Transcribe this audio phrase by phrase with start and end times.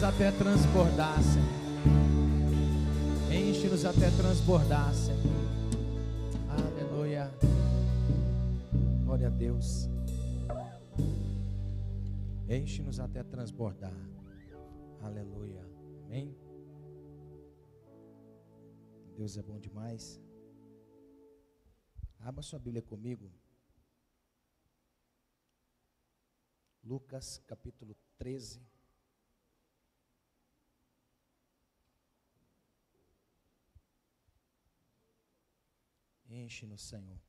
[0.00, 1.46] Enche-nos até transbordar, Senhor.
[3.30, 5.20] Enche-nos até transbordar, Senhor.
[6.48, 7.30] Aleluia.
[9.04, 9.90] Glória a Deus.
[12.48, 13.92] Enche-nos até transbordar.
[15.02, 15.62] Aleluia.
[16.06, 16.34] Amém.
[19.18, 20.18] Deus é bom demais.
[22.20, 23.30] Abra sua Bíblia comigo.
[26.82, 28.69] Lucas capítulo 13.
[36.30, 37.20] Enche no Senhor.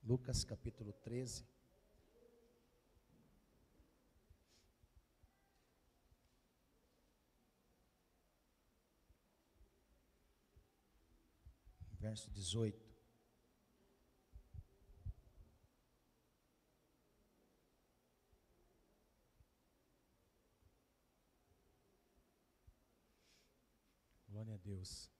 [0.00, 1.44] Lucas capítulo 13.
[11.98, 12.92] Verso 18.
[24.28, 25.11] Glória a Deus.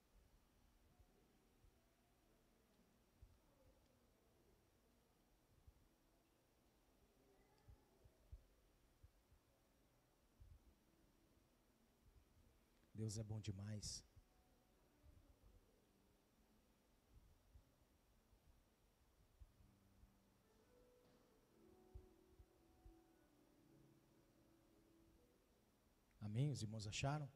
[13.03, 13.87] Deus é bom demais.
[26.21, 26.53] Amém?
[26.53, 27.29] Os irmãos acharam?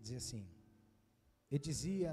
[0.00, 0.44] Dizia assim:
[1.52, 2.12] E dizia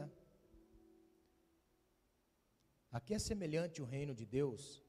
[2.93, 4.83] a que é semelhante o reino de Deus,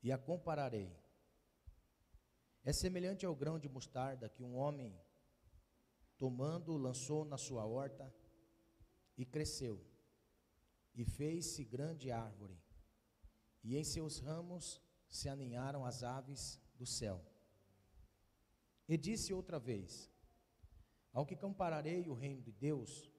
[0.00, 0.96] e a compararei.
[2.62, 4.96] É semelhante ao grão de mostarda que um homem,
[6.16, 8.14] tomando, lançou na sua horta,
[9.18, 9.84] e cresceu,
[10.94, 12.56] e fez-se grande árvore,
[13.64, 17.20] e em seus ramos se aninharam as aves do céu.
[18.88, 20.08] E disse outra vez:
[21.12, 23.10] Ao que compararei o reino de Deus,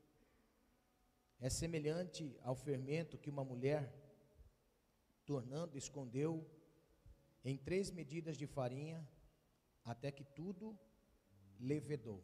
[1.40, 3.94] é semelhante ao fermento que uma mulher,
[5.26, 6.50] tornando, escondeu
[7.44, 9.08] em três medidas de farinha,
[9.84, 10.78] até que tudo
[11.60, 12.24] levedou.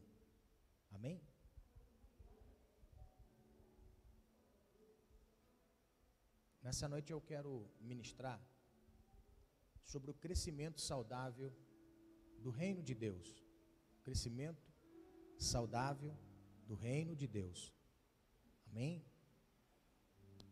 [0.92, 1.22] Amém?
[6.62, 8.40] Nessa noite eu quero ministrar
[9.84, 11.52] sobre o crescimento saudável
[12.40, 13.44] do reino de Deus.
[14.04, 14.72] Crescimento
[15.38, 16.16] saudável
[16.68, 17.74] do reino de Deus.
[18.72, 19.04] Amém?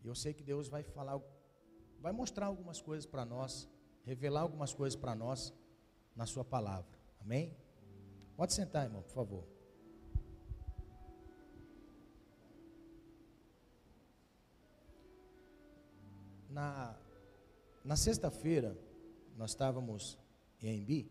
[0.04, 1.20] Eu sei que Deus vai falar,
[2.00, 3.70] vai mostrar algumas coisas para nós,
[4.04, 5.54] revelar algumas coisas para nós
[6.16, 7.00] na Sua palavra.
[7.22, 7.56] Amém?
[8.36, 9.48] Pode sentar, irmão, por favor.
[16.50, 16.98] Na,
[17.84, 18.78] na sexta-feira,
[19.38, 20.18] nós estávamos
[20.62, 21.10] em Embi,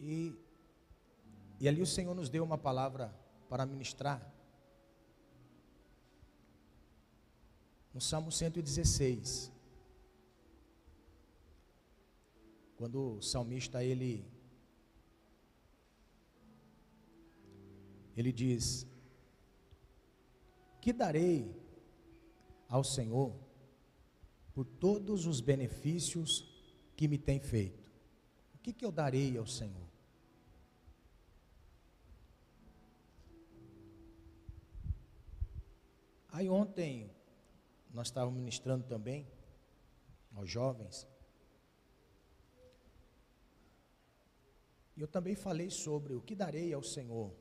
[0.00, 0.34] e,
[1.60, 3.14] e ali o Senhor nos deu uma palavra
[3.48, 4.39] para ministrar
[7.92, 9.52] no Salmo 116.
[12.76, 14.24] Quando o salmista ele
[18.16, 18.86] ele diz:
[20.80, 21.54] Que darei
[22.68, 23.34] ao Senhor
[24.54, 26.48] por todos os benefícios
[26.96, 27.90] que me tem feito?
[28.54, 29.88] O que, que eu darei ao Senhor?
[36.32, 37.10] Aí ontem
[37.92, 39.26] nós estávamos ministrando também
[40.34, 41.06] aos jovens.
[44.96, 47.34] E eu também falei sobre o que darei ao Senhor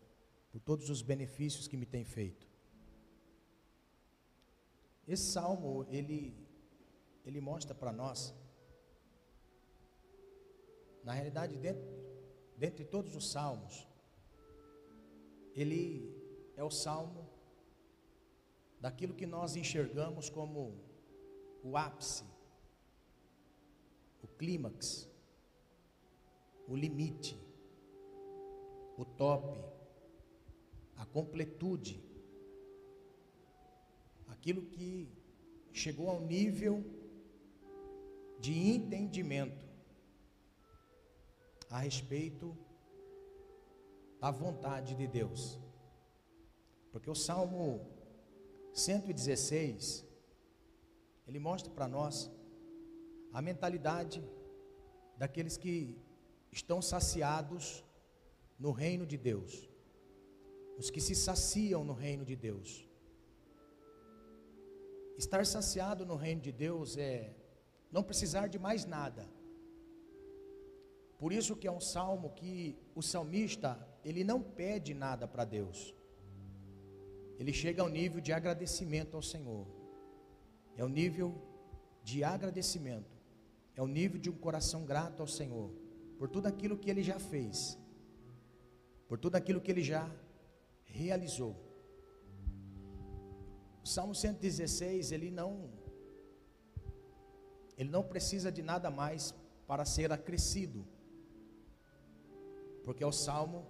[0.52, 2.48] por todos os benefícios que me tem feito.
[5.08, 6.36] Esse salmo, ele,
[7.26, 8.34] ele mostra para nós,
[11.04, 11.84] na realidade, dentro,
[12.58, 13.88] dentre todos os salmos,
[15.56, 16.16] ele
[16.56, 17.29] é o salmo
[18.80, 20.74] daquilo que nós enxergamos como
[21.64, 22.24] o ápice,
[24.24, 25.10] o clímax,
[26.68, 27.38] o limite,
[28.98, 29.60] o top,
[30.96, 32.02] a completude,
[34.28, 35.12] aquilo que
[35.74, 36.84] chegou ao nível
[38.40, 39.68] de entendimento
[41.70, 42.58] a respeito
[44.20, 45.60] da vontade de Deus.
[46.92, 47.99] Porque o Salmo
[48.74, 50.06] 116,
[51.28, 52.32] ele mostra para nós
[53.32, 54.24] a mentalidade
[55.18, 55.98] daqueles que
[56.52, 57.84] estão saciados
[58.58, 59.70] no reino de Deus,
[60.78, 62.88] os que se saciam no reino de Deus.
[65.18, 67.36] Estar saciado no reino de Deus é
[67.92, 69.28] não precisar de mais nada.
[71.18, 75.94] Por isso que é um salmo que o salmista, ele não pede nada para Deus.
[77.40, 79.66] Ele chega ao nível de agradecimento ao Senhor.
[80.76, 81.30] É o nível
[82.04, 83.18] de agradecimento.
[83.76, 85.72] É o nível de um coração grato ao Senhor
[86.18, 87.80] por tudo aquilo que ele já fez.
[89.08, 90.04] Por tudo aquilo que ele já
[90.84, 91.56] realizou.
[93.82, 95.72] O Salmo 116, ele não
[97.78, 99.34] ele não precisa de nada mais
[99.66, 100.86] para ser acrescido.
[102.84, 103.66] Porque é o salmo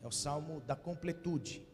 [0.00, 1.71] é o salmo da completude.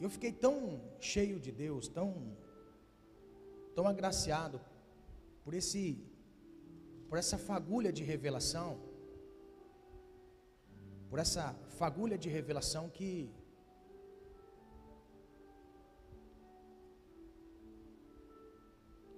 [0.00, 2.36] Eu fiquei tão cheio de Deus, tão
[3.74, 4.60] tão agraciado
[5.44, 5.82] por esse
[7.08, 8.70] por essa fagulha de revelação,
[11.08, 13.30] por essa fagulha de revelação que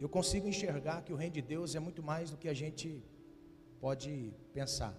[0.01, 3.03] eu consigo enxergar que o reino de Deus é muito mais do que a gente
[3.81, 4.95] pode pensar.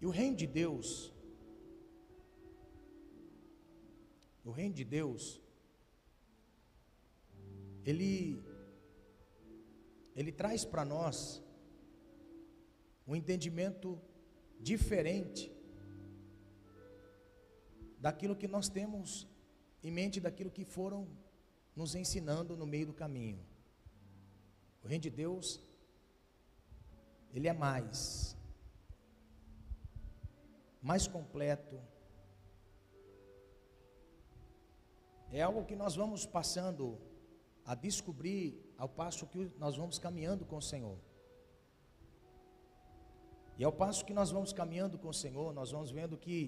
[0.00, 1.13] E o reino de Deus,
[4.44, 5.40] o reino de Deus,
[7.84, 8.44] ele,
[10.14, 11.42] ele traz para nós
[13.06, 14.00] um entendimento
[14.60, 15.52] diferente
[17.98, 19.26] daquilo que nós temos
[19.82, 21.08] em mente, daquilo que foram
[21.74, 23.44] nos ensinando no meio do caminho.
[24.82, 25.60] O reino de Deus,
[27.32, 28.36] ele é mais,
[30.82, 31.80] mais completo.
[35.38, 36.96] É algo que nós vamos passando
[37.64, 38.44] a descobrir
[38.78, 40.96] ao passo que nós vamos caminhando com o Senhor.
[43.58, 46.38] E ao passo que nós vamos caminhando com o Senhor, nós vamos vendo que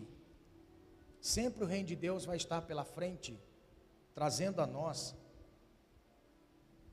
[1.21, 3.37] sempre o reino de Deus vai estar pela frente
[4.15, 5.17] trazendo a nós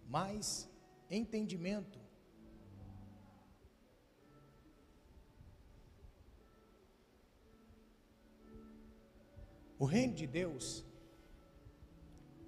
[0.07, 0.67] mais
[1.11, 1.99] entendimento.
[9.77, 10.83] O reino de Deus,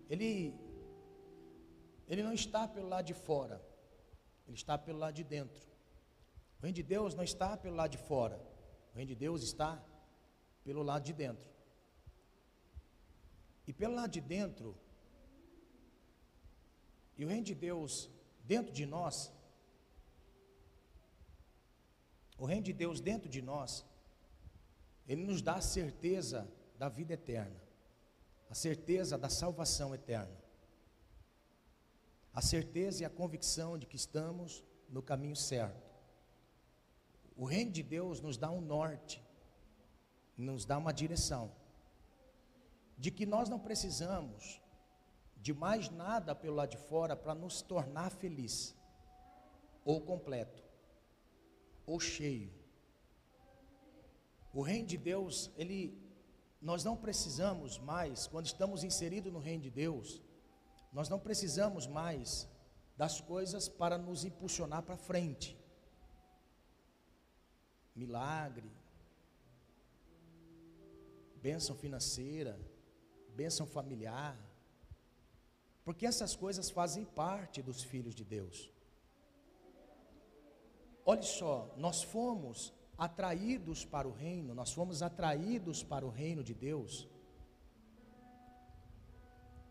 [0.10, 0.54] ele,
[2.08, 3.62] ele não está pelo lado de fora,
[4.48, 5.68] ele está pelo lado de dentro.
[6.60, 8.40] O reino de Deus não está pelo lado de fora,
[8.92, 9.84] o reino de Deus está
[10.64, 11.50] pelo lado de dentro.
[13.68, 14.78] E pelo lado de dentro,
[17.18, 18.10] e o reino de Deus
[18.44, 19.32] dentro de nós,
[22.38, 23.86] o reino de Deus dentro de nós,
[25.08, 27.60] ele nos dá a certeza da vida eterna,
[28.50, 30.38] a certeza da salvação eterna,
[32.34, 35.96] a certeza e a convicção de que estamos no caminho certo.
[37.36, 39.24] O reino de Deus nos dá um norte,
[40.38, 41.52] nos dá uma direção
[42.98, 44.62] de que nós não precisamos
[45.38, 48.76] de mais nada pelo lado de fora para nos tornar feliz,
[49.84, 50.64] ou completo,
[51.86, 52.52] ou cheio.
[54.54, 56.05] O reino de Deus, ele
[56.62, 60.22] nós não precisamos mais, quando estamos inseridos no reino de Deus,
[60.92, 62.48] nós não precisamos mais
[62.98, 65.58] das coisas para nos impulsionar para frente.
[67.96, 68.72] Milagre,
[71.42, 72.60] bênção financeira,
[73.36, 74.38] bênção familiar,
[75.84, 78.72] porque essas coisas fazem parte dos filhos de Deus.
[81.06, 86.54] Olhe só, nós fomos atraídos para o reino, nós fomos atraídos para o reino de
[86.54, 87.08] Deus.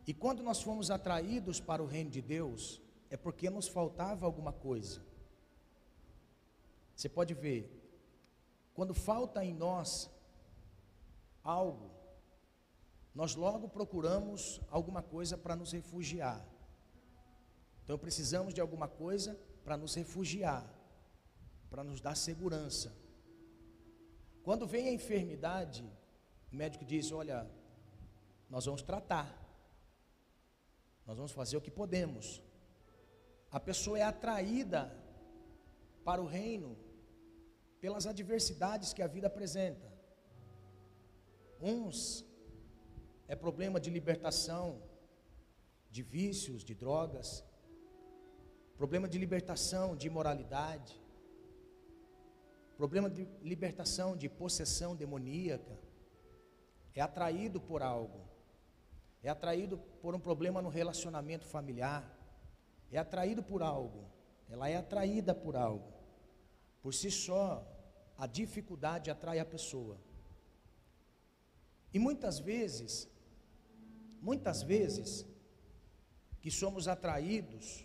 [0.07, 4.52] E quando nós fomos atraídos para o reino de Deus, é porque nos faltava alguma
[4.52, 5.02] coisa.
[6.95, 7.71] Você pode ver,
[8.75, 10.11] quando falta em nós
[11.43, 11.90] algo,
[13.14, 16.45] nós logo procuramos alguma coisa para nos refugiar.
[17.83, 20.69] Então precisamos de alguma coisa para nos refugiar,
[21.71, 23.04] para nos dar segurança.
[24.45, 25.83] Quando vem a enfermidade,
[26.53, 27.51] o médico diz: Olha,
[28.49, 29.27] nós vamos tratar,
[31.07, 32.43] nós vamos fazer o que podemos.
[33.51, 34.83] A pessoa é atraída
[36.05, 36.77] para o reino
[37.81, 39.91] pelas adversidades que a vida apresenta.
[41.61, 42.25] Uns
[43.27, 44.83] é problema de libertação
[45.91, 47.45] de vícios, de drogas,
[48.77, 51.01] problema de libertação de imoralidade,
[52.76, 55.78] problema de libertação de possessão demoníaca,
[56.95, 58.21] é atraído por algo,
[59.23, 62.16] é atraído por um problema no relacionamento familiar,
[62.90, 64.04] é atraído por algo,
[64.49, 65.93] ela é atraída por algo.
[66.83, 67.66] Por si só,
[68.16, 69.99] a dificuldade atrai a pessoa.
[71.93, 73.09] E muitas vezes,
[74.21, 75.26] muitas vezes,
[76.40, 77.84] que somos atraídos,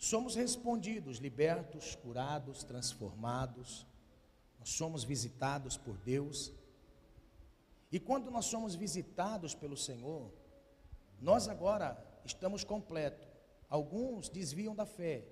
[0.00, 3.86] somos respondidos, libertos, curados, transformados,
[4.58, 6.54] nós somos visitados por Deus.
[7.92, 10.32] E quando nós somos visitados pelo Senhor,
[11.20, 13.28] nós agora estamos completos.
[13.68, 15.22] Alguns desviam da fé,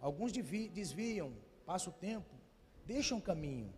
[0.00, 1.32] alguns desviam,
[1.64, 2.34] passa o tempo,
[2.84, 3.72] deixam o caminho,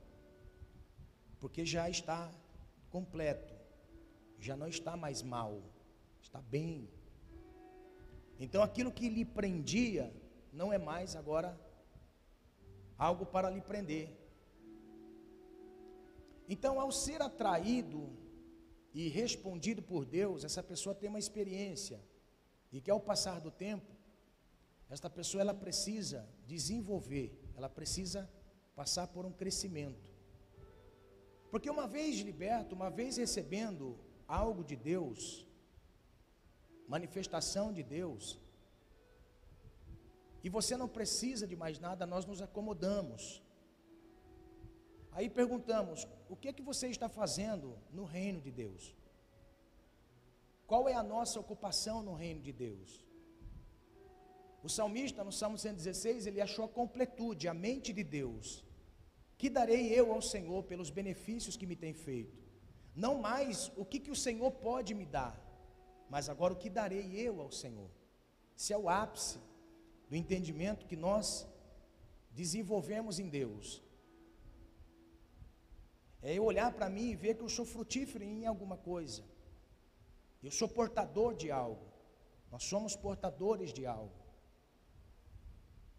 [1.38, 2.32] porque já está
[2.88, 3.54] completo,
[4.38, 5.62] já não está mais mal,
[6.22, 6.88] está bem.
[8.38, 10.10] Então aquilo que lhe prendia
[10.52, 11.58] não é mais agora
[12.98, 14.16] algo para lhe prender.
[16.48, 18.10] Então, ao ser atraído
[18.92, 22.00] e respondido por Deus, essa pessoa tem uma experiência
[22.72, 23.90] e que ao passar do tempo,
[24.88, 28.28] esta pessoa ela precisa desenvolver, ela precisa
[28.74, 30.10] passar por um crescimento.
[31.50, 35.46] Porque uma vez liberto, uma vez recebendo algo de Deus,
[36.88, 38.38] manifestação de Deus,
[40.42, 43.42] e você não precisa de mais nada, nós nos acomodamos.
[45.12, 48.96] Aí perguntamos: o que é que você está fazendo no reino de Deus?
[50.66, 53.04] Qual é a nossa ocupação no reino de Deus?
[54.62, 58.64] O salmista, no Salmo 116, ele achou a completude, a mente de Deus.
[59.36, 62.38] Que darei eu ao Senhor pelos benefícios que me tem feito?
[62.94, 65.34] Não mais o que, que o Senhor pode me dar,
[66.10, 67.90] mas agora o que darei eu ao Senhor.
[68.54, 69.38] Se é o ápice
[70.10, 71.46] do entendimento que nós
[72.32, 73.80] desenvolvemos em Deus.
[76.20, 79.24] É eu olhar para mim e ver que eu sou frutífero em alguma coisa.
[80.42, 81.86] Eu sou portador de algo.
[82.50, 84.20] Nós somos portadores de algo.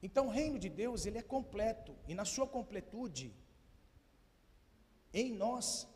[0.03, 3.33] Então o reino de Deus, ele é completo, e na sua completude,
[5.13, 5.87] em nós,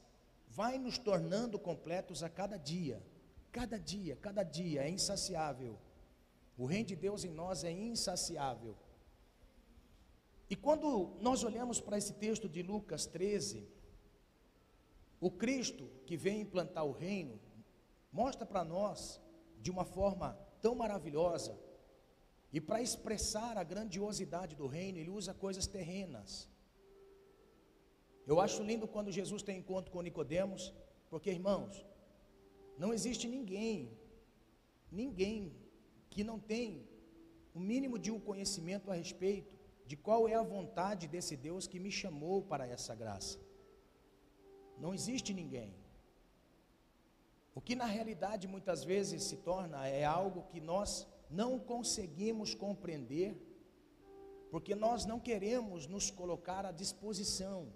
[0.47, 3.03] vai nos tornando completos a cada dia.
[3.51, 5.77] Cada dia, cada dia é insaciável.
[6.57, 8.75] O reino de Deus em nós é insaciável.
[10.49, 13.67] E quando nós olhamos para esse texto de Lucas 13,
[15.19, 17.39] o Cristo que vem implantar o reino,
[18.11, 19.19] mostra para nós,
[19.59, 21.57] de uma forma tão maravilhosa,
[22.53, 26.47] e para expressar a grandiosidade do reino, ele usa coisas terrenas.
[28.25, 30.73] Eu acho lindo quando Jesus tem encontro com Nicodemos,
[31.09, 31.85] porque irmãos,
[32.77, 33.91] não existe ninguém,
[34.91, 35.53] ninguém
[36.15, 36.87] que não tem
[37.53, 39.53] o mínimo de um conhecimento a respeito
[39.85, 43.37] de qual é a vontade desse Deus que me chamou para essa graça.
[44.77, 45.75] Não existe ninguém.
[47.53, 53.35] O que na realidade muitas vezes se torna é algo que nós não conseguimos compreender,
[54.49, 57.73] porque nós não queremos nos colocar à disposição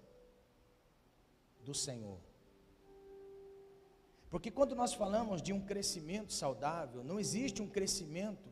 [1.62, 2.29] do Senhor.
[4.30, 8.48] Porque quando nós falamos de um crescimento saudável, não existe um crescimento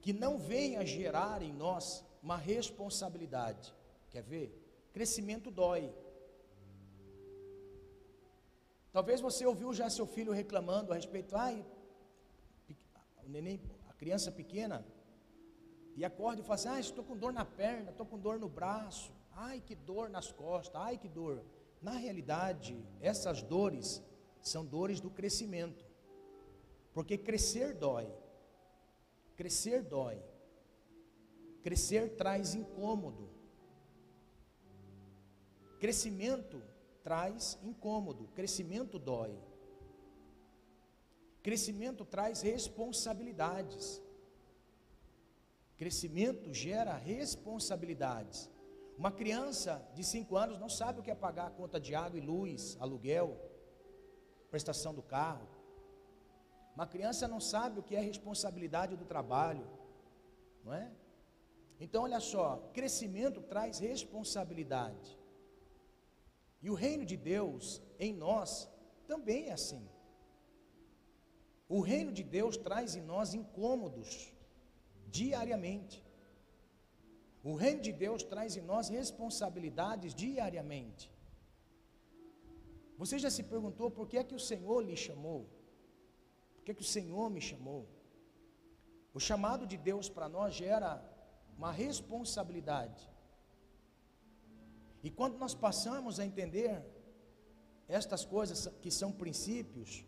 [0.00, 3.72] que não venha gerar em nós uma responsabilidade.
[4.10, 4.46] Quer ver?
[4.92, 5.94] Crescimento dói.
[8.90, 11.64] Talvez você ouviu já seu filho reclamando a respeito, ai,
[13.24, 14.84] o neném, a criança pequena,
[15.94, 18.48] e acorda e fala assim, ah, estou com dor na perna, estou com dor no
[18.48, 21.44] braço, ai que dor nas costas, ai que dor.
[21.80, 24.02] Na realidade, essas dores
[24.40, 25.84] são dores do crescimento.
[26.92, 28.12] Porque crescer dói.
[29.36, 30.20] Crescer dói.
[31.62, 33.28] Crescer traz incômodo.
[35.78, 36.60] Crescimento
[37.04, 39.38] traz incômodo, crescimento dói.
[41.42, 44.02] Crescimento traz responsabilidades.
[45.76, 48.50] Crescimento gera responsabilidades.
[48.98, 52.18] Uma criança de 5 anos não sabe o que é pagar a conta de água
[52.18, 53.40] e luz, aluguel,
[54.50, 55.48] prestação do carro.
[56.74, 59.66] Uma criança não sabe o que é responsabilidade do trabalho,
[60.64, 60.90] não é?
[61.78, 65.16] Então, olha só, crescimento traz responsabilidade.
[66.60, 68.68] E o reino de Deus em nós
[69.06, 69.88] também é assim.
[71.68, 74.34] O reino de Deus traz em nós incômodos
[75.06, 76.07] diariamente.
[77.42, 81.12] O reino de Deus traz em nós responsabilidades diariamente.
[82.96, 85.48] Você já se perguntou por que é que o Senhor lhe chamou?
[86.56, 87.88] Por que é que o Senhor me chamou?
[89.14, 91.02] O chamado de Deus para nós gera
[91.56, 93.08] uma responsabilidade.
[95.02, 96.84] E quando nós passamos a entender
[97.86, 100.04] estas coisas que são princípios,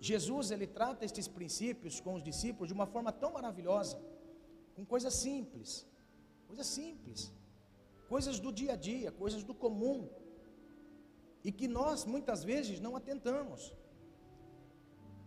[0.00, 4.00] Jesus ele trata estes princípios com os discípulos de uma forma tão maravilhosa,
[4.74, 5.86] com coisas simples.
[6.50, 7.32] Coisa simples.
[8.08, 10.08] coisas do dia a dia, coisas do comum,
[11.44, 13.72] e que nós muitas vezes não atentamos.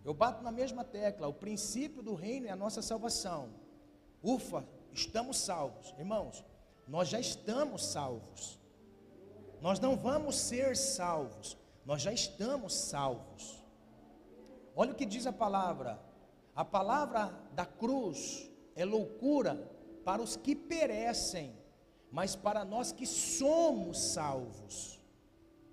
[0.04, 3.54] Eu bato na mesma tecla, o princípio do reino é a nossa salvação.
[4.22, 5.96] Ufa, estamos salvos.
[5.98, 6.44] Irmãos,
[6.86, 8.60] nós já estamos salvos.
[9.62, 13.64] Nós não vamos ser salvos, nós já estamos salvos.
[14.76, 16.04] Olha o que diz a palavra:
[16.54, 19.72] a palavra da cruz é loucura
[20.08, 21.56] para os que perecem,
[22.12, 25.02] mas para nós que somos salvos,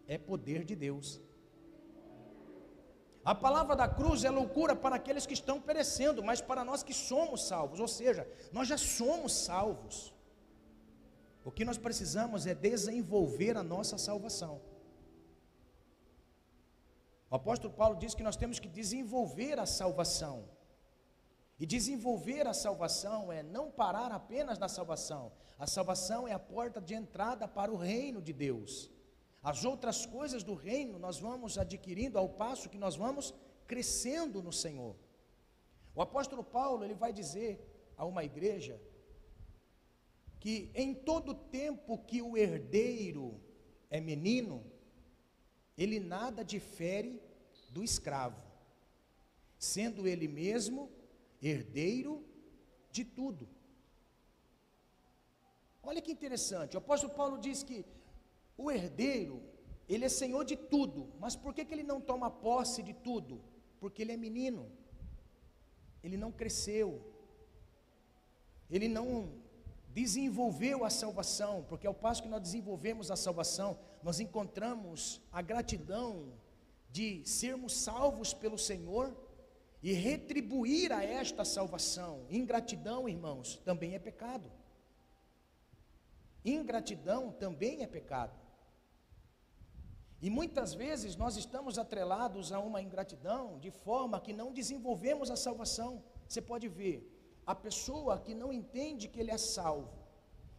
[0.07, 1.21] é poder de Deus.
[3.25, 6.95] A palavra da cruz é loucura para aqueles que estão perecendo, mas para nós que
[6.95, 10.15] somos salvos, ou seja, nós já somos salvos.
[11.45, 14.61] O que nós precisamos é desenvolver a nossa salvação.
[17.31, 20.49] O apóstolo Paulo diz que nós temos que desenvolver a salvação.
[21.61, 25.31] E desenvolver a salvação é não parar apenas na salvação.
[25.59, 28.90] A salvação é a porta de entrada para o reino de Deus.
[29.43, 33.35] As outras coisas do reino nós vamos adquirindo ao passo que nós vamos
[33.67, 34.97] crescendo no Senhor.
[35.95, 37.62] O apóstolo Paulo, ele vai dizer
[37.95, 38.81] a uma igreja
[40.38, 43.38] que em todo tempo que o herdeiro
[43.90, 44.64] é menino,
[45.76, 47.23] ele nada difere
[47.69, 48.43] do escravo,
[49.59, 50.90] sendo ele mesmo
[51.42, 52.25] herdeiro
[52.90, 53.49] de tudo.
[55.82, 57.85] Olha que interessante, o apóstolo Paulo diz que
[58.56, 59.42] o herdeiro,
[59.88, 63.42] ele é senhor de tudo, mas por que, que ele não toma posse de tudo?
[63.80, 64.70] Porque ele é menino,
[66.02, 67.00] ele não cresceu,
[68.70, 69.32] ele não
[69.88, 76.35] desenvolveu a salvação, porque ao passo que nós desenvolvemos a salvação, nós encontramos a gratidão
[76.90, 79.16] de sermos salvos pelo Senhor
[79.83, 82.27] e retribuir a esta salvação.
[82.29, 84.51] Ingratidão, irmãos, também é pecado.
[86.45, 88.38] Ingratidão também é pecado.
[90.23, 95.37] E muitas vezes nós estamos atrelados a uma ingratidão de forma que não desenvolvemos a
[95.37, 96.05] salvação.
[96.29, 99.99] Você pode ver, a pessoa que não entende que ele é salvo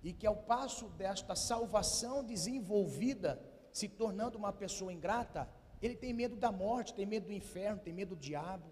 [0.02, 3.40] e que ao passo desta salvação desenvolvida,
[3.72, 5.48] se tornando uma pessoa ingrata,
[5.80, 8.66] ele tem medo da morte, tem medo do inferno, tem medo do diabo.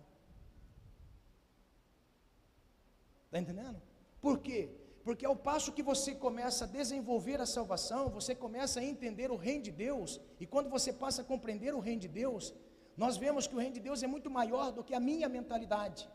[3.30, 3.80] Está entendendo?
[4.20, 4.62] Por quê?
[5.04, 9.36] Porque ao passo que você começa a desenvolver a salvação, você começa a entender o
[9.36, 12.54] reino de Deus, e quando você passa a compreender o reino de Deus,
[12.98, 16.10] nós vemos que o reino de Deus é muito maior do que a minha mentalidade,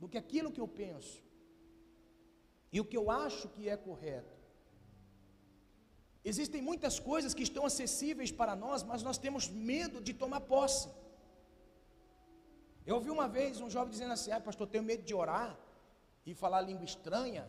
[0.00, 1.22] do que aquilo que eu penso,
[2.72, 4.36] e o que eu acho que é correto.
[6.24, 10.88] Existem muitas coisas que estão acessíveis para nós, mas nós temos medo de tomar posse.
[12.86, 15.50] Eu ouvi uma vez um jovem dizendo assim: ah, pastor, eu tenho medo de orar
[16.30, 17.44] e falar língua estranha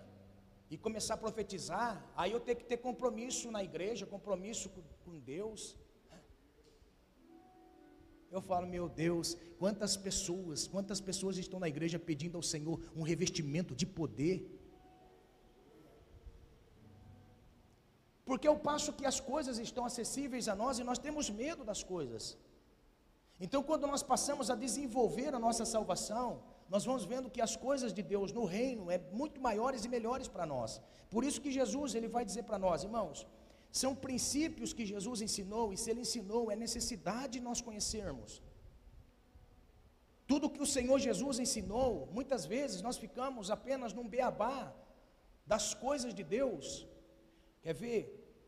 [0.72, 4.68] e começar a profetizar, aí eu tenho que ter compromisso na igreja, compromisso
[5.06, 5.62] com, Deus.
[8.36, 9.28] Eu falo, meu Deus,
[9.62, 14.38] quantas pessoas, quantas pessoas estão na igreja pedindo ao Senhor um revestimento de poder.
[18.24, 21.82] Porque ao passo que as coisas estão acessíveis a nós e nós temos medo das
[21.94, 22.38] coisas.
[23.46, 26.28] Então, quando nós passamos a desenvolver a nossa salvação,
[26.70, 30.28] nós vamos vendo que as coisas de Deus no reino é muito maiores e melhores
[30.28, 30.80] para nós.
[31.10, 33.26] Por isso que Jesus ele vai dizer para nós, irmãos,
[33.72, 38.42] são princípios que Jesus ensinou e se ele ensinou é necessidade de nós conhecermos.
[40.28, 44.72] Tudo que o Senhor Jesus ensinou, muitas vezes nós ficamos apenas num beabá
[45.46, 46.88] das coisas de Deus.
[47.64, 48.02] Quer ver?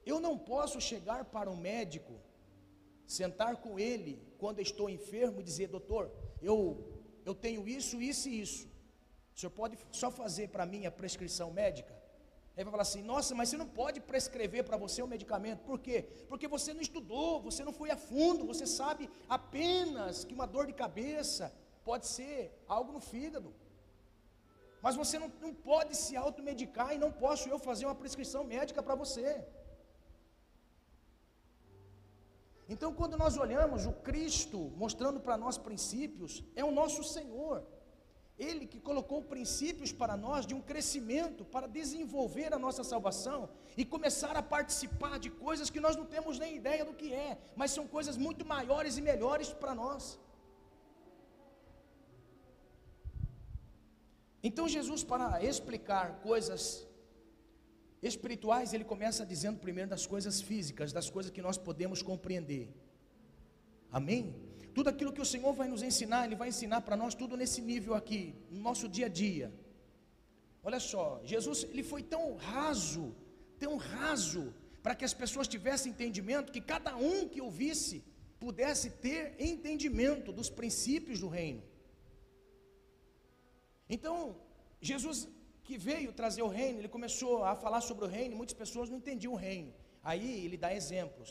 [0.06, 2.14] Eu não posso chegar para um médico,
[3.08, 6.91] sentar com ele quando estou enfermo e dizer, doutor, eu
[7.26, 8.68] eu tenho isso, isso e isso.
[9.36, 11.94] O senhor pode só fazer para mim a prescrição médica?
[12.56, 15.62] Aí vai falar assim: nossa, mas você não pode prescrever para você o medicamento.
[15.70, 15.98] Por quê?
[16.28, 20.68] Porque você não estudou, você não foi a fundo, você sabe apenas que uma dor
[20.68, 21.54] de cabeça
[21.84, 23.54] pode ser algo no fígado.
[24.82, 28.82] Mas você não, não pode se automedicar e não posso eu fazer uma prescrição médica
[28.82, 29.44] para você.
[32.74, 37.58] Então, quando nós olhamos o Cristo mostrando para nós princípios, é o nosso Senhor.
[38.48, 43.84] Ele que colocou princípios para nós de um crescimento, para desenvolver a nossa salvação e
[43.84, 47.72] começar a participar de coisas que nós não temos nem ideia do que é, mas
[47.72, 50.18] são coisas muito maiores e melhores para nós.
[54.42, 56.88] Então, Jesus, para explicar coisas
[58.02, 62.74] espirituais, ele começa dizendo primeiro das coisas físicas, das coisas que nós podemos compreender.
[63.92, 64.36] Amém?
[64.74, 67.62] Tudo aquilo que o Senhor vai nos ensinar, Ele vai ensinar para nós tudo nesse
[67.62, 69.54] nível aqui, no nosso dia a dia.
[70.64, 73.16] Olha só, Jesus ele foi tão raso,
[73.60, 78.04] tão raso, para que as pessoas tivessem entendimento, que cada um que ouvisse
[78.40, 81.62] pudesse ter entendimento dos princípios do reino.
[83.90, 84.16] Então,
[84.80, 85.28] Jesus
[85.72, 88.90] que veio trazer o reino, ele começou a falar sobre o reino, e muitas pessoas
[88.90, 89.74] não entendiam o reino.
[90.04, 91.30] Aí ele dá exemplos.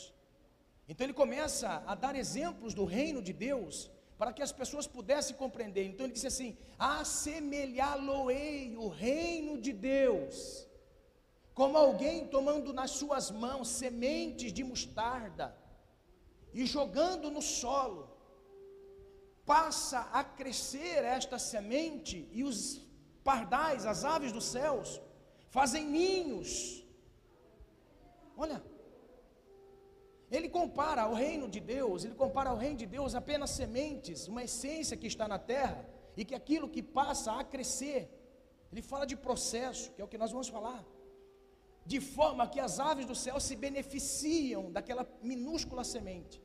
[0.89, 5.35] Então ele começa a dar exemplos do reino de Deus para que as pessoas pudessem
[5.35, 5.85] compreender.
[5.85, 10.67] Então ele disse assim: assemelhá-lo-ei o reino de Deus,
[11.53, 15.55] como alguém tomando nas suas mãos sementes de mostarda
[16.51, 18.09] e jogando no solo,
[19.45, 22.89] passa a crescer esta semente e os
[23.23, 25.01] pardais, as aves dos céus,
[25.49, 26.51] fazem ninhos.
[28.35, 28.63] Olha,
[30.31, 34.43] ele compara o reino de Deus, ele compara o reino de Deus apenas sementes, uma
[34.43, 38.09] essência que está na terra, e que aquilo que passa a crescer,
[38.71, 40.83] ele fala de processo, que é o que nós vamos falar,
[41.85, 46.41] de forma que as aves do céu se beneficiam daquela minúscula semente.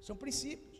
[0.00, 0.76] São princípios.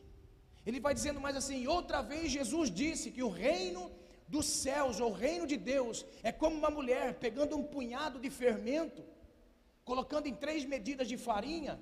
[0.64, 3.82] Ele vai dizendo mais assim: outra vez Jesus disse que o reino
[4.28, 8.30] dos céus, ou o reino de Deus, é como uma mulher pegando um punhado de
[8.30, 9.04] fermento,
[9.84, 11.80] colocando em três medidas de farinha,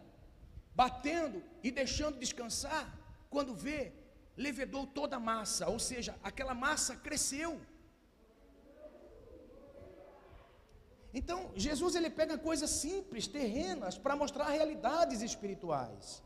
[0.75, 2.99] batendo e deixando descansar,
[3.31, 3.93] quando vê,
[4.37, 7.61] levedou toda a massa, ou seja, aquela massa cresceu.
[11.13, 16.23] Então, Jesus ele pega coisas simples, terrenas, para mostrar realidades espirituais.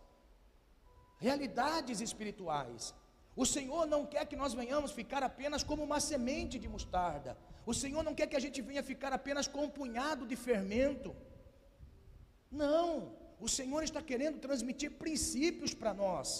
[1.18, 2.94] Realidades espirituais.
[3.42, 7.32] O Senhor não quer que nós venhamos ficar apenas como uma semente de mostarda.
[7.70, 11.10] O Senhor não quer que a gente venha ficar apenas com um punhado de fermento.
[12.62, 12.88] Não,
[13.46, 16.30] o Senhor está querendo transmitir princípios para nós.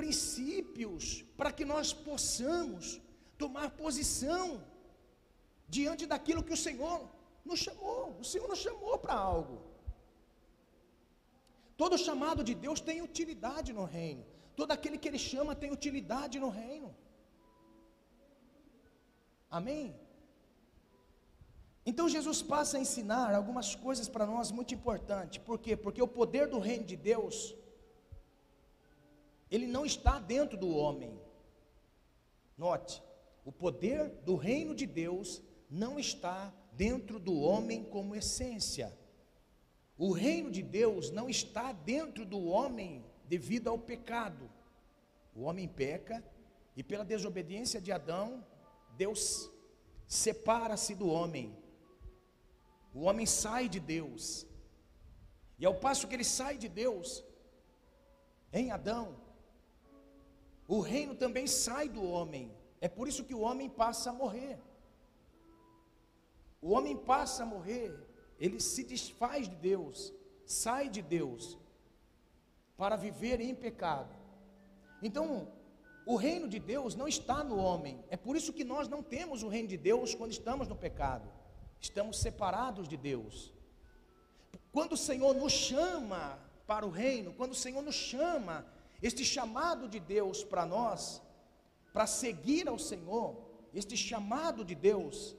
[0.00, 1.04] Princípios
[1.36, 3.00] para que nós possamos
[3.44, 4.44] tomar posição
[5.76, 6.98] diante daquilo que o Senhor
[7.44, 8.02] nos chamou.
[8.24, 9.58] O Senhor nos chamou para algo.
[11.76, 14.26] Todo chamado de Deus tem utilidade no reino.
[14.58, 16.92] Todo aquele que Ele chama tem utilidade no reino.
[19.48, 19.94] Amém?
[21.86, 25.38] Então Jesus passa a ensinar algumas coisas para nós muito importantes.
[25.38, 25.76] Por quê?
[25.76, 27.54] Porque o poder do reino de Deus,
[29.48, 31.16] ele não está dentro do homem.
[32.56, 33.00] Note,
[33.44, 35.40] o poder do reino de Deus
[35.70, 38.92] não está dentro do homem como essência.
[39.96, 44.47] O reino de Deus não está dentro do homem devido ao pecado.
[45.38, 46.16] O homem peca
[46.74, 48.44] e pela desobediência de Adão,
[48.96, 49.48] Deus
[50.04, 51.56] separa-se do homem.
[52.92, 54.44] O homem sai de Deus.
[55.56, 57.24] E ao passo que ele sai de Deus,
[58.52, 59.16] em Adão,
[60.66, 62.52] o reino também sai do homem.
[62.80, 64.58] É por isso que o homem passa a morrer.
[66.60, 67.96] O homem passa a morrer,
[68.40, 70.12] ele se desfaz de Deus,
[70.44, 71.56] sai de Deus
[72.76, 74.17] para viver em pecado.
[75.02, 75.48] Então,
[76.06, 78.02] o reino de Deus não está no homem.
[78.08, 81.28] É por isso que nós não temos o reino de Deus quando estamos no pecado.
[81.80, 83.52] Estamos separados de Deus.
[84.72, 88.66] Quando o Senhor nos chama para o reino, quando o Senhor nos chama,
[89.02, 91.22] este chamado de Deus para nós,
[91.92, 93.36] para seguir ao Senhor,
[93.74, 95.36] este chamado de Deus,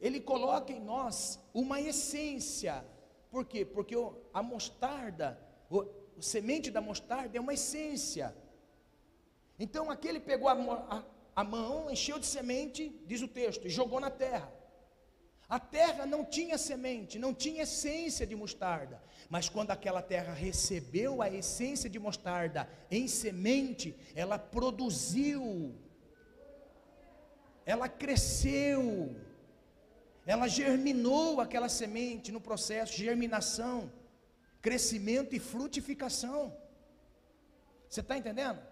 [0.00, 2.84] Ele coloca em nós uma essência.
[3.30, 3.64] Por quê?
[3.64, 3.94] Porque
[4.34, 5.38] a mostarda,
[5.70, 8.36] o semente da mostarda é uma essência.
[9.64, 10.54] Então aquele pegou a,
[10.96, 11.02] a,
[11.40, 14.52] a mão, encheu de semente, diz o texto, e jogou na terra.
[15.48, 21.22] A terra não tinha semente, não tinha essência de mostarda, mas quando aquela terra recebeu
[21.22, 25.76] a essência de mostarda em semente, ela produziu,
[27.64, 29.14] ela cresceu,
[30.26, 33.92] ela germinou aquela semente no processo de germinação
[34.60, 36.56] crescimento e frutificação.
[37.88, 38.71] Você está entendendo?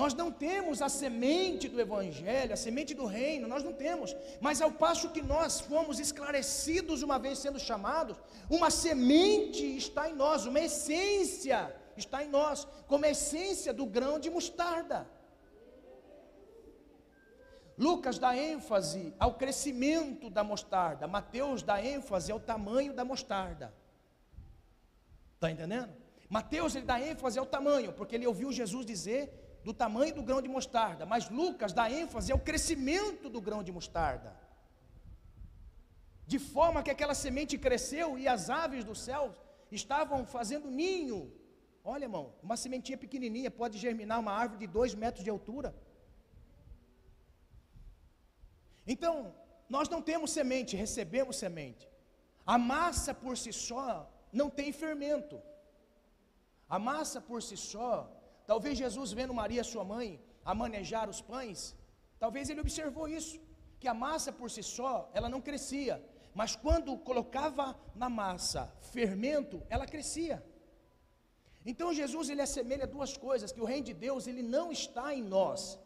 [0.00, 4.14] Nós não temos a semente do Evangelho, a semente do reino, nós não temos.
[4.42, 8.18] Mas ao passo que nós fomos esclarecidos uma vez sendo chamados,
[8.50, 14.18] uma semente está em nós, uma essência está em nós, como a essência do grão
[14.20, 15.08] de mostarda.
[17.78, 23.72] Lucas dá ênfase ao crescimento da mostarda, Mateus dá ênfase ao tamanho da mostarda.
[25.34, 25.90] Está entendendo?
[26.28, 30.40] Mateus ele dá ênfase ao tamanho, porque ele ouviu Jesus dizer do tamanho do grão
[30.40, 34.30] de mostarda, mas Lucas dá ênfase ao crescimento do grão de mostarda.
[36.32, 39.24] De forma que aquela semente cresceu e as aves do céu
[39.78, 41.18] estavam fazendo ninho.
[41.82, 45.74] Olha, irmão, uma sementinha pequenininha pode germinar uma árvore de dois metros de altura.
[48.86, 49.34] Então,
[49.68, 51.88] nós não temos semente, recebemos semente.
[52.54, 53.88] A massa por si só
[54.32, 55.42] não tem fermento.
[56.68, 58.15] A massa por si só,
[58.46, 61.74] talvez Jesus vendo Maria, sua mãe, a manejar os pães,
[62.18, 63.40] talvez ele observou isso,
[63.80, 66.02] que a massa por si só, ela não crescia,
[66.34, 70.44] mas quando colocava na massa fermento, ela crescia.
[71.64, 75.22] Então Jesus ele assemelha duas coisas, que o reino de Deus ele não está em
[75.22, 75.78] nós.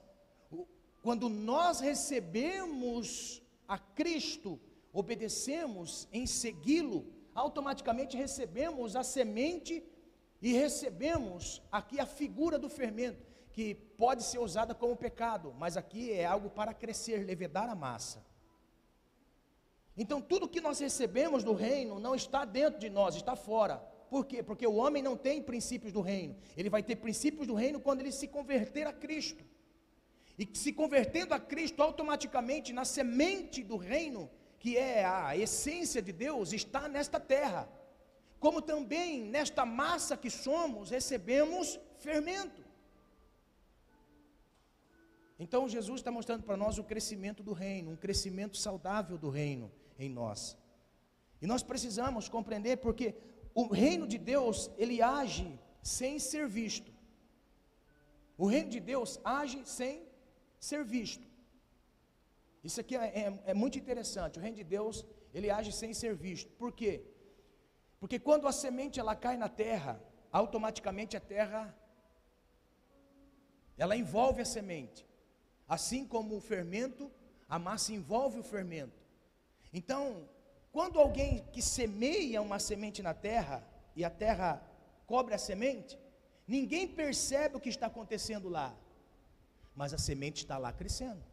[1.03, 4.61] Quando nós recebemos a Cristo,
[4.93, 9.83] obedecemos em segui-lo, automaticamente recebemos a semente
[10.41, 16.13] e recebemos aqui a figura do fermento, que pode ser usada como pecado, mas aqui
[16.13, 18.25] é algo para crescer, levedar a massa.
[19.97, 23.77] Então, tudo que nós recebemos do reino não está dentro de nós, está fora.
[24.09, 24.43] Por quê?
[24.43, 26.37] Porque o homem não tem princípios do reino.
[26.57, 29.45] Ele vai ter princípios do reino quando ele se converter a Cristo.
[30.39, 36.13] E se convertendo a Cristo, automaticamente na semente do reino, que é a essência de
[36.13, 37.69] Deus, está nesta terra.
[38.41, 42.65] Como também nesta massa que somos, recebemos fermento.
[45.39, 49.71] Então Jesus está mostrando para nós o crescimento do reino, um crescimento saudável do reino
[49.99, 50.57] em nós.
[51.41, 53.15] E nós precisamos compreender porque
[53.55, 56.93] o reino de Deus, ele age sem ser visto.
[58.37, 60.03] O reino de Deus age sem
[60.59, 61.27] ser visto.
[62.63, 64.39] Isso aqui é, é, é, muito interessante.
[64.39, 66.51] O reino de Deus, ele age sem ser visto.
[66.53, 67.03] Por quê?
[68.01, 71.77] Porque quando a semente ela cai na terra, automaticamente a terra
[73.77, 75.07] ela envolve a semente.
[75.69, 77.11] Assim como o fermento,
[77.49, 79.01] a massa envolve o fermento.
[79.73, 80.29] Então,
[80.73, 84.63] quando alguém que semeia uma semente na terra e a terra
[85.07, 85.99] cobre a semente,
[86.47, 88.75] ninguém percebe o que está acontecendo lá,
[89.75, 91.30] mas a semente está lá crescendo.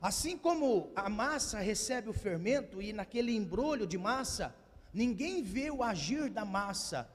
[0.00, 4.54] Assim como a massa recebe o fermento e naquele embrulho de massa,
[4.92, 7.08] ninguém vê o agir da massa,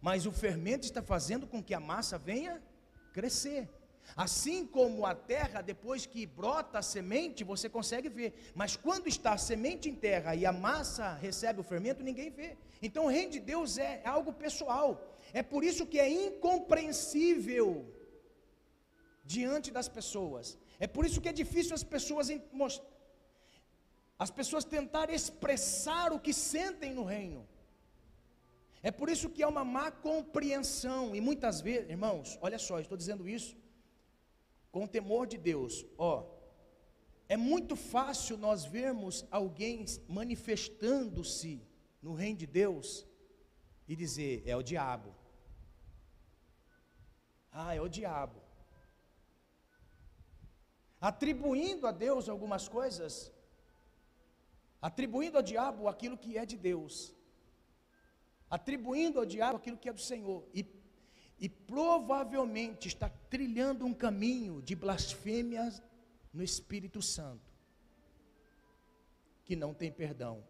[0.00, 2.62] mas o fermento está fazendo com que a massa venha
[3.12, 3.68] crescer.
[4.16, 8.52] Assim como a terra, depois que brota a semente, você consegue ver.
[8.54, 12.56] Mas quando está a semente em terra e a massa recebe o fermento, ninguém vê.
[12.82, 15.18] Então o reino de Deus é algo pessoal.
[15.32, 17.86] É por isso que é incompreensível
[19.24, 20.58] diante das pessoas.
[20.78, 22.28] É por isso que é difícil as pessoas
[24.18, 27.46] as pessoas tentarem expressar o que sentem no reino.
[28.82, 32.98] É por isso que há uma má compreensão e muitas vezes, irmãos, olha só, estou
[32.98, 33.56] dizendo isso
[34.70, 36.34] com o temor de Deus, ó,
[37.28, 41.62] é muito fácil nós vermos alguém manifestando-se
[42.02, 43.06] no reino de Deus
[43.88, 45.14] e dizer: é o diabo.
[47.50, 48.43] Ah, é o diabo.
[51.10, 53.12] Atribuindo a Deus algumas coisas,
[54.88, 56.94] atribuindo ao diabo aquilo que é de Deus,
[58.56, 60.62] atribuindo ao diabo aquilo que é do Senhor, e
[61.38, 65.72] e provavelmente está trilhando um caminho de blasfêmia
[66.32, 67.52] no Espírito Santo,
[69.44, 70.42] que não tem perdão.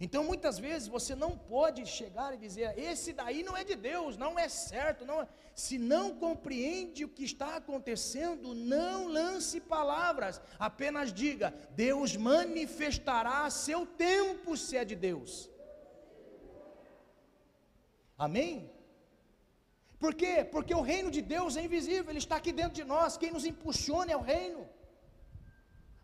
[0.00, 4.16] Então muitas vezes você não pode chegar e dizer, esse daí não é de Deus,
[4.16, 5.28] não é certo, não é.
[5.54, 13.50] se não compreende o que está acontecendo, não lance palavras, apenas diga, Deus manifestará a
[13.50, 15.50] seu tempo se é de Deus.
[18.16, 18.70] Amém?
[19.98, 20.44] Por quê?
[20.44, 23.44] Porque o reino de Deus é invisível, ele está aqui dentro de nós, quem nos
[23.44, 24.68] impulsiona é o reino.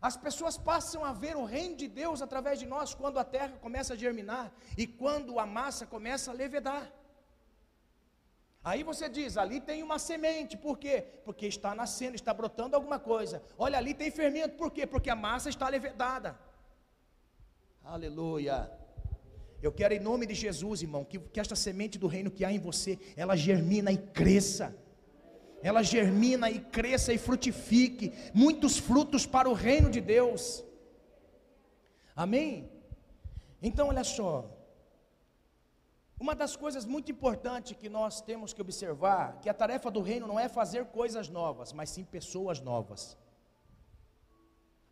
[0.07, 3.55] As pessoas passam a ver o reino de Deus através de nós quando a terra
[3.65, 4.45] começa a germinar
[4.81, 6.83] e quando a massa começa a levedar.
[8.63, 10.95] Aí você diz, ali tem uma semente, por quê?
[11.25, 13.41] Porque está nascendo, está brotando alguma coisa.
[13.57, 14.85] Olha, ali tem fermento, por quê?
[14.85, 16.37] Porque a massa está levedada.
[17.83, 18.57] Aleluia.
[19.59, 22.51] Eu quero, em nome de Jesus, irmão, que, que esta semente do reino que há
[22.51, 24.67] em você, ela germina e cresça.
[25.69, 30.63] Ela germina e cresça e frutifique muitos frutos para o reino de Deus.
[32.15, 32.69] Amém?
[33.59, 34.45] Então, olha só.
[36.19, 40.27] Uma das coisas muito importantes que nós temos que observar, que a tarefa do reino
[40.27, 43.17] não é fazer coisas novas, mas sim pessoas novas.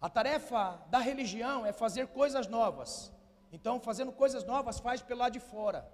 [0.01, 3.13] A tarefa da religião é fazer coisas novas,
[3.51, 5.87] então, fazendo coisas novas, faz pelo lado de fora.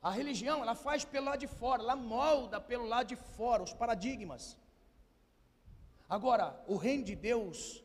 [0.00, 3.72] A religião, ela faz pelo lado de fora, ela molda pelo lado de fora os
[3.72, 4.56] paradigmas.
[6.08, 7.84] Agora, o reino de Deus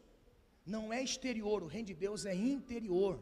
[0.65, 3.21] não é exterior, o reino de Deus é interior.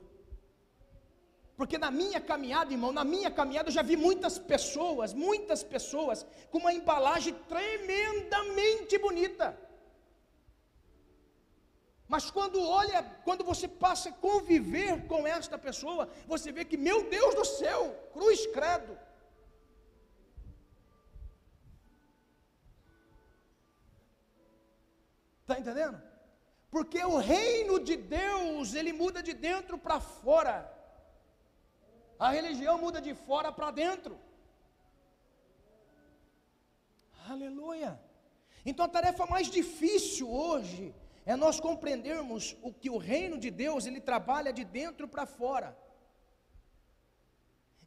[1.56, 6.26] Porque na minha caminhada, irmão, na minha caminhada eu já vi muitas pessoas, muitas pessoas
[6.50, 9.58] com uma embalagem tremendamente bonita
[12.14, 17.10] Mas quando olha, quando você passa a conviver com esta pessoa, você vê que, meu
[17.10, 18.98] Deus do céu, cruz credo.
[25.44, 26.02] Está entendendo?
[26.70, 30.58] Porque o reino de Deus, ele muda de dentro para fora.
[32.20, 34.20] A religião muda de fora para dentro.
[37.36, 37.98] Aleluia.
[38.66, 40.94] Então a tarefa mais difícil hoje
[41.26, 45.78] é nós compreendermos o que o reino de Deus, ele trabalha de dentro para fora.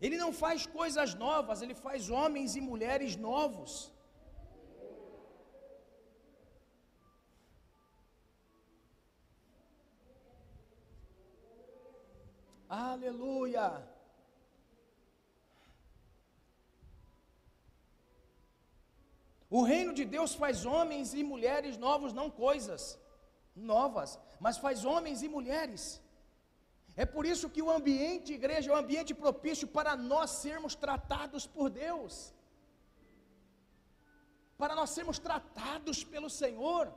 [0.00, 3.92] Ele não faz coisas novas, ele faz homens e mulheres novos.
[12.68, 13.88] Aleluia.
[19.50, 22.98] O reino de Deus faz homens e mulheres novos, não coisas
[23.54, 26.02] novas, mas faz homens e mulheres.
[26.96, 31.46] É por isso que o ambiente igreja é um ambiente propício para nós sermos tratados
[31.46, 32.32] por Deus.
[34.56, 36.92] Para nós sermos tratados pelo Senhor.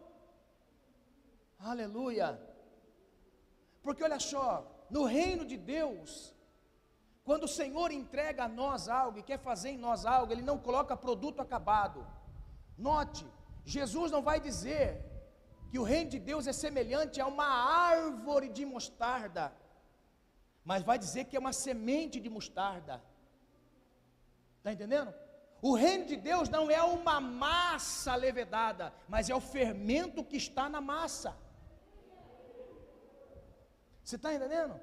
[1.60, 2.40] Aleluia.
[3.82, 4.50] Porque olha só,
[4.90, 6.34] no reino de Deus,
[7.24, 10.60] quando o Senhor entrega a nós algo e quer fazer em nós algo, Ele não
[10.60, 12.06] coloca produto acabado.
[12.78, 13.26] Note,
[13.66, 15.04] Jesus não vai dizer
[15.70, 19.54] que o reino de Deus é semelhante a uma árvore de mostarda,
[20.64, 23.02] mas vai dizer que é uma semente de mostarda.
[24.58, 25.14] Está entendendo?
[25.62, 30.70] O reino de Deus não é uma massa levedada, mas é o fermento que está
[30.70, 31.36] na massa.
[34.04, 34.80] Você está entendendo?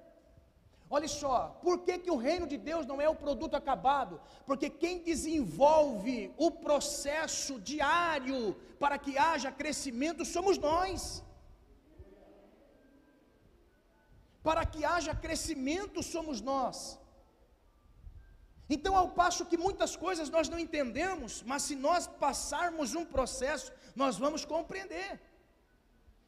[0.90, 4.20] Olha só, por que, que o reino de Deus não é o produto acabado?
[4.46, 11.24] Porque quem desenvolve o processo diário para que haja crescimento somos nós.
[14.42, 16.98] Para que haja crescimento somos nós.
[18.68, 23.72] Então, ao passo que muitas coisas nós não entendemos, mas se nós passarmos um processo,
[23.94, 25.20] nós vamos compreender.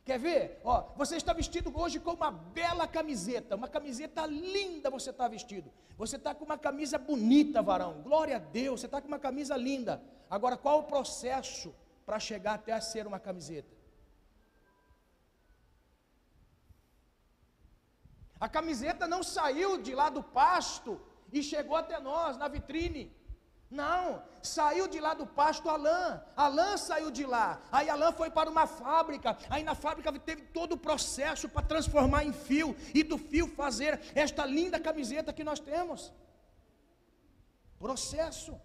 [0.06, 0.60] Quer ver?
[0.62, 5.68] Ó, você está vestido hoje com uma bela camiseta, uma camiseta linda você está vestido.
[5.98, 8.02] Você está com uma camisa bonita, varão.
[8.02, 10.00] Glória a Deus, você está com uma camisa linda.
[10.30, 11.74] Agora, qual o processo
[12.06, 13.74] para chegar até a ser uma camiseta?
[18.38, 21.00] A camiseta não saiu de lá do pasto
[21.32, 23.12] e chegou até nós na vitrine.
[23.70, 27.96] Não, saiu de lá do pasto a lã, a lã saiu de lá, aí a
[27.96, 32.32] lã foi para uma fábrica, aí na fábrica teve todo o processo para transformar em
[32.32, 36.12] fio, e do fio fazer esta linda camiseta que nós temos.
[37.78, 38.58] Processo.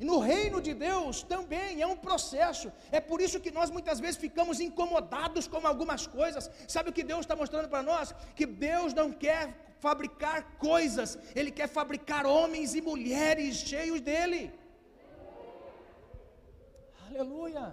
[0.00, 2.72] E no reino de Deus também é um processo.
[2.90, 6.50] É por isso que nós muitas vezes ficamos incomodados com algumas coisas.
[6.66, 8.14] Sabe o que Deus está mostrando para nós?
[8.34, 10.38] Que Deus não quer fabricar
[10.68, 14.42] coisas, Ele quer fabricar homens e mulheres cheios dele.
[17.06, 17.64] Aleluia.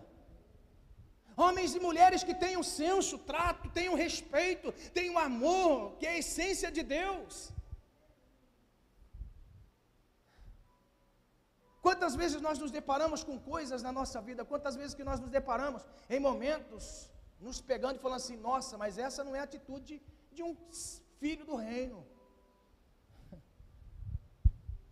[1.43, 6.69] Homens e mulheres que tenham senso, trato, tenham respeito, tenham amor, que é a essência
[6.77, 7.51] de Deus.
[11.85, 15.29] Quantas vezes nós nos deparamos com coisas na nossa vida, quantas vezes que nós nos
[15.37, 16.85] deparamos em momentos
[17.39, 20.53] nos pegando e falando assim: nossa, mas essa não é a atitude de um
[21.19, 22.05] filho do reino.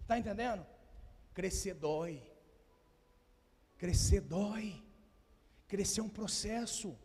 [0.01, 0.65] Está entendendo?
[1.33, 2.21] Crescer dói.
[3.77, 4.83] Crescer dói.
[5.67, 6.97] Crescer é um processo.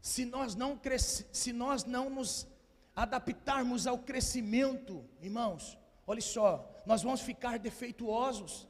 [0.00, 2.46] Se nós não cresce, se nós não nos
[2.94, 8.68] adaptarmos ao crescimento, irmãos, olha só, nós vamos ficar defeituosos.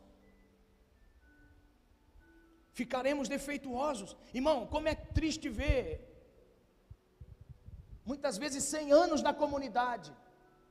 [2.72, 4.16] Ficaremos defeituosos.
[4.34, 6.05] Irmão, como é triste ver
[8.10, 10.10] muitas vezes 100 anos na comunidade,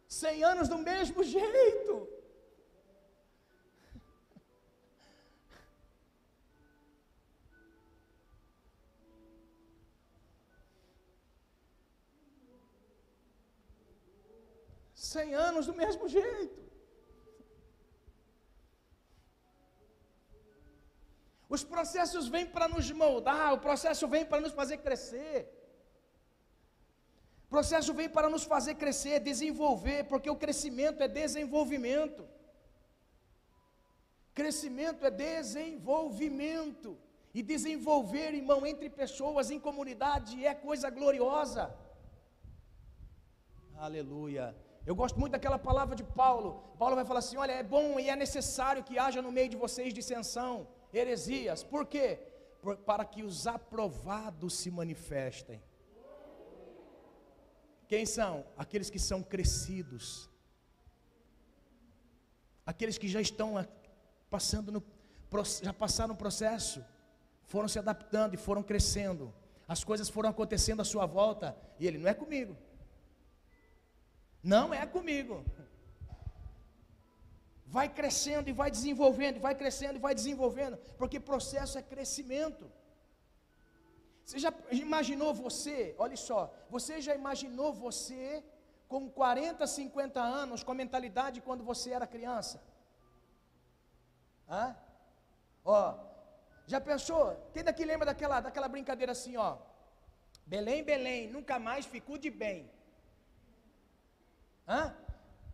[0.08, 1.96] 100 anos do mesmo jeito.
[15.16, 16.62] Cem anos do mesmo jeito.
[21.48, 25.55] Os processos vêm para nos moldar, o processo vem para nos fazer crescer
[27.48, 32.28] processo vem para nos fazer crescer, desenvolver, porque o crescimento é desenvolvimento.
[34.34, 36.98] Crescimento é desenvolvimento.
[37.34, 41.76] E desenvolver, irmão, entre pessoas, em comunidade, é coisa gloriosa.
[43.76, 44.56] Aleluia.
[44.86, 46.64] Eu gosto muito daquela palavra de Paulo.
[46.80, 49.58] Paulo vai falar assim: olha, é bom e é necessário que haja no meio de
[49.58, 51.62] vocês dissensão, heresias.
[51.64, 52.20] Por quê?
[52.66, 55.62] por, para que os aprovados se manifestem.
[57.88, 58.46] Quem são?
[58.58, 60.30] Aqueles que são crescidos.
[62.66, 63.56] Aqueles que já estão
[64.30, 64.84] passando no
[65.62, 66.84] já passaram o processo,
[67.44, 69.34] foram se adaptando e foram crescendo.
[69.68, 72.56] As coisas foram acontecendo à sua volta e ele não é comigo.
[74.42, 75.44] Não é comigo.
[77.66, 82.72] Vai crescendo e vai desenvolvendo, vai crescendo e vai desenvolvendo, porque processo é crescimento.
[84.26, 88.44] Você já imaginou você, olha só, você já imaginou você
[88.88, 92.60] com 40, 50 anos, com a mentalidade quando você era criança?
[94.50, 94.76] Hã?
[95.64, 95.96] Ó,
[96.66, 97.24] já pensou?
[97.54, 99.58] Quem daqui lembra daquela, daquela brincadeira assim, ó?
[100.46, 102.70] Belém, Belém, nunca mais ficou de bem.
[104.68, 104.96] Hã?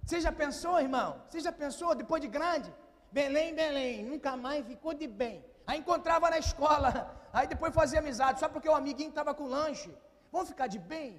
[0.06, 1.22] Você já pensou, irmão?
[1.28, 2.74] Você já pensou, depois de grande?
[3.12, 5.44] Belém, Belém, nunca mais ficou de bem.
[5.68, 9.92] Aí encontrava na escola, aí depois fazia amizade, só porque o amiguinho estava com lanche.
[10.32, 11.10] Vamos ficar de bem?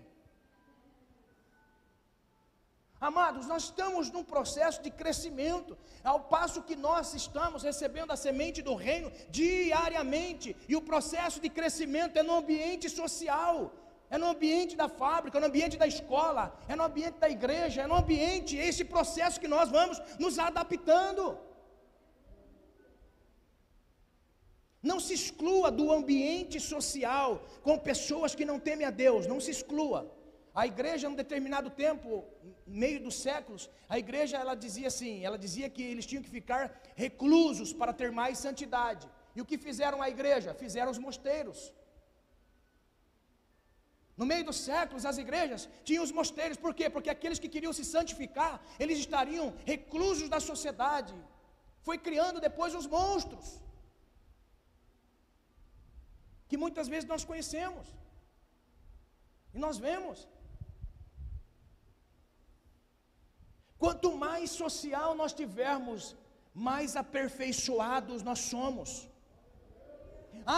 [3.09, 8.63] Amados, nós estamos num processo de crescimento, ao passo que nós estamos recebendo a semente
[8.63, 13.57] do reino diariamente, e o processo de crescimento é no ambiente social,
[14.09, 17.83] é no ambiente da fábrica, é no ambiente da escola, é no ambiente da igreja,
[17.83, 21.25] é no ambiente, é esse processo que nós vamos nos adaptando.
[24.83, 29.51] Não se exclua do ambiente social com pessoas que não temem a Deus, não se
[29.51, 30.01] exclua.
[30.55, 32.24] A igreja, em um determinado tempo,
[32.66, 36.83] meio dos séculos, a igreja ela dizia assim, ela dizia que eles tinham que ficar
[36.95, 39.09] reclusos para ter mais santidade.
[39.35, 40.53] E o que fizeram a igreja?
[40.53, 41.72] Fizeram os mosteiros.
[44.14, 46.91] No meio dos séculos, as igrejas tinham os mosteiros, por quê?
[46.91, 51.14] Porque aqueles que queriam se santificar, eles estariam reclusos da sociedade.
[51.80, 53.62] Foi criando depois os monstros,
[56.53, 57.87] que muitas vezes nós conhecemos,
[59.55, 60.19] e nós vemos.
[63.83, 66.03] Quanto mais social nós tivermos,
[66.67, 68.91] mais aperfeiçoados nós somos.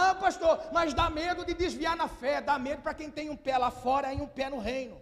[0.01, 3.39] Ah, pastor, mas dá medo de desviar na fé, dá medo para quem tem um
[3.47, 4.97] pé lá fora e um pé no reino.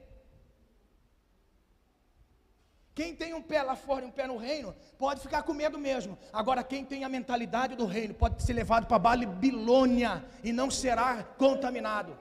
[2.95, 5.79] Quem tem um pé lá fora e um pé no reino, pode ficar com medo
[5.79, 6.17] mesmo.
[6.31, 11.23] Agora, quem tem a mentalidade do reino, pode ser levado para Babilônia e não será
[11.37, 12.15] contaminado.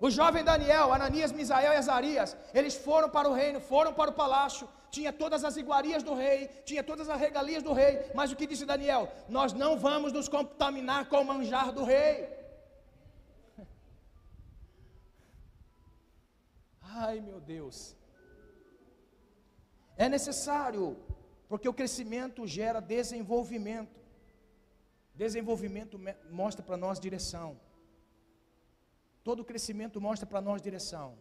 [0.00, 4.14] O jovem Daniel, Ananias, Misael e Azarias, eles foram para o reino, foram para o
[4.14, 8.36] palácio, tinha todas as iguarias do rei, tinha todas as regalias do rei, mas o
[8.36, 9.12] que disse Daniel?
[9.28, 12.28] Nós não vamos nos contaminar com o manjar do rei.
[16.80, 17.97] Ai meu Deus.
[20.04, 20.96] É necessário,
[21.48, 23.98] porque o crescimento gera desenvolvimento.
[25.12, 25.98] Desenvolvimento
[26.30, 27.60] mostra para nós direção.
[29.24, 31.18] Todo crescimento mostra para nós direção.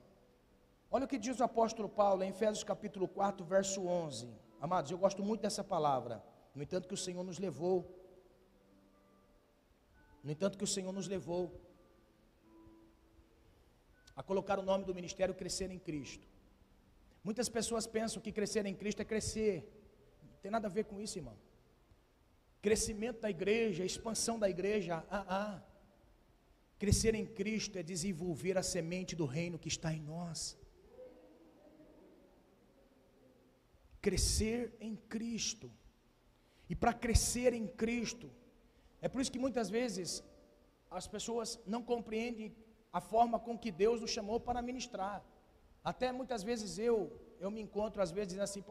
[0.91, 4.29] Olha o que diz o apóstolo Paulo em Efésios capítulo 4, verso 11.
[4.61, 6.23] Amados, eu gosto muito dessa palavra.
[6.53, 7.77] No entanto que o Senhor nos levou.
[10.23, 11.59] No entanto que o Senhor nos levou
[14.15, 16.27] a colocar o nome do ministério crescer em Cristo.
[17.27, 19.55] Muitas pessoas pensam que crescer em Cristo é crescer.
[20.23, 21.37] Não tem nada a ver com isso, irmão.
[22.61, 25.61] Crescimento da igreja, expansão da igreja, ah, ah.
[26.79, 30.57] Crescer em Cristo é desenvolver a semente do reino que está em nós.
[33.99, 35.69] Crescer em Cristo.
[36.69, 38.31] E para crescer em Cristo,
[39.01, 40.23] é por isso que muitas vezes
[40.89, 42.55] as pessoas não compreendem
[42.93, 45.21] a forma com que Deus nos chamou para ministrar.
[45.91, 46.95] Até muitas vezes eu,
[47.43, 48.63] eu me encontro às vezes dizendo assim,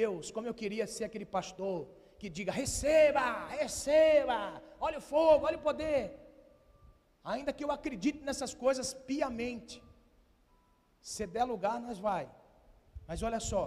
[0.00, 1.78] Deus, como eu queria ser aquele pastor
[2.20, 3.26] que diga: receba,
[3.62, 4.38] receba,
[4.86, 6.02] olha o fogo, olha o poder
[7.32, 9.76] ainda que eu acredite nessas coisas piamente,
[11.12, 12.24] se der lugar, nós vai.
[13.08, 13.62] Mas olha só,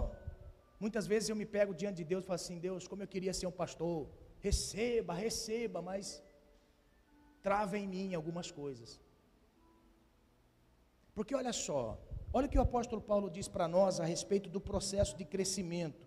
[0.82, 3.34] muitas vezes eu me pego diante de Deus e falo assim: Deus, como eu queria
[3.38, 3.98] ser um pastor,
[4.48, 6.22] receba, receba, mas
[7.46, 8.90] trava em mim algumas coisas.
[11.14, 11.82] Porque olha só,
[12.32, 16.06] olha o que o apóstolo Paulo diz para nós a respeito do processo de crescimento.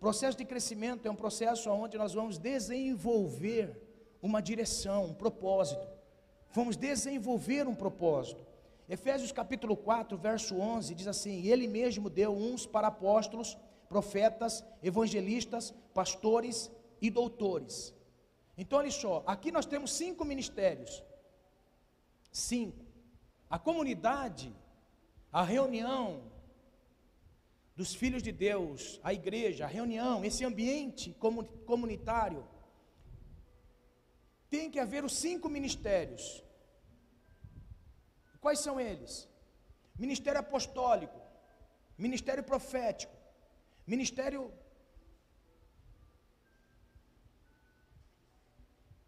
[0.00, 3.76] Processo de crescimento é um processo onde nós vamos desenvolver
[4.22, 5.86] uma direção, um propósito.
[6.52, 8.46] Vamos desenvolver um propósito.
[8.88, 13.58] Efésios capítulo 4, verso 11 diz assim: Ele mesmo deu uns para apóstolos,
[13.88, 17.94] profetas, evangelistas, pastores e doutores.
[18.56, 21.02] Então, olha só, aqui nós temos cinco ministérios.
[22.32, 22.84] Cinco.
[23.50, 24.54] A comunidade,
[25.32, 26.22] a reunião
[27.76, 31.14] dos filhos de Deus, a igreja, a reunião, esse ambiente
[31.64, 32.46] comunitário
[34.50, 36.42] tem que haver os cinco ministérios.
[38.40, 39.28] Quais são eles?
[39.96, 41.20] Ministério apostólico,
[41.96, 43.14] ministério profético,
[43.86, 44.52] ministério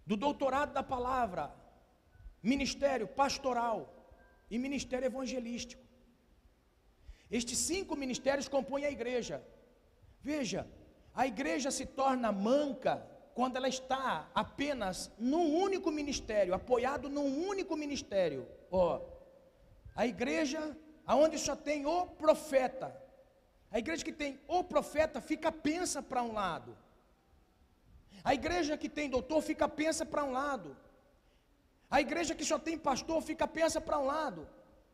[0.05, 1.55] do doutorado da palavra,
[2.43, 3.79] ministério pastoral
[4.51, 5.90] e ministério evangelístico.
[7.31, 9.43] Estes cinco ministérios compõem a igreja.
[10.21, 10.67] Veja,
[11.15, 17.77] a igreja se torna manca quando ela está apenas num único ministério, apoiado num único
[17.77, 18.47] ministério.
[18.71, 19.01] Ó,
[19.95, 20.77] a igreja
[21.07, 22.95] aonde só tem o profeta.
[23.71, 26.77] A igreja que tem o profeta fica pensa para um lado.
[28.25, 30.77] A igreja que tem doutor fica pensa para um lado.
[31.91, 34.47] A igreja que só tem pastor fica pensa para um lado.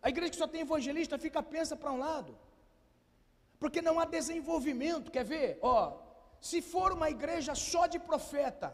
[0.06, 2.32] A igreja que só tem evangelista fica pensa para um lado.
[3.60, 5.48] Porque não há desenvolvimento, quer ver?
[5.60, 5.78] Ó,
[6.48, 8.68] se for uma igreja só de profeta,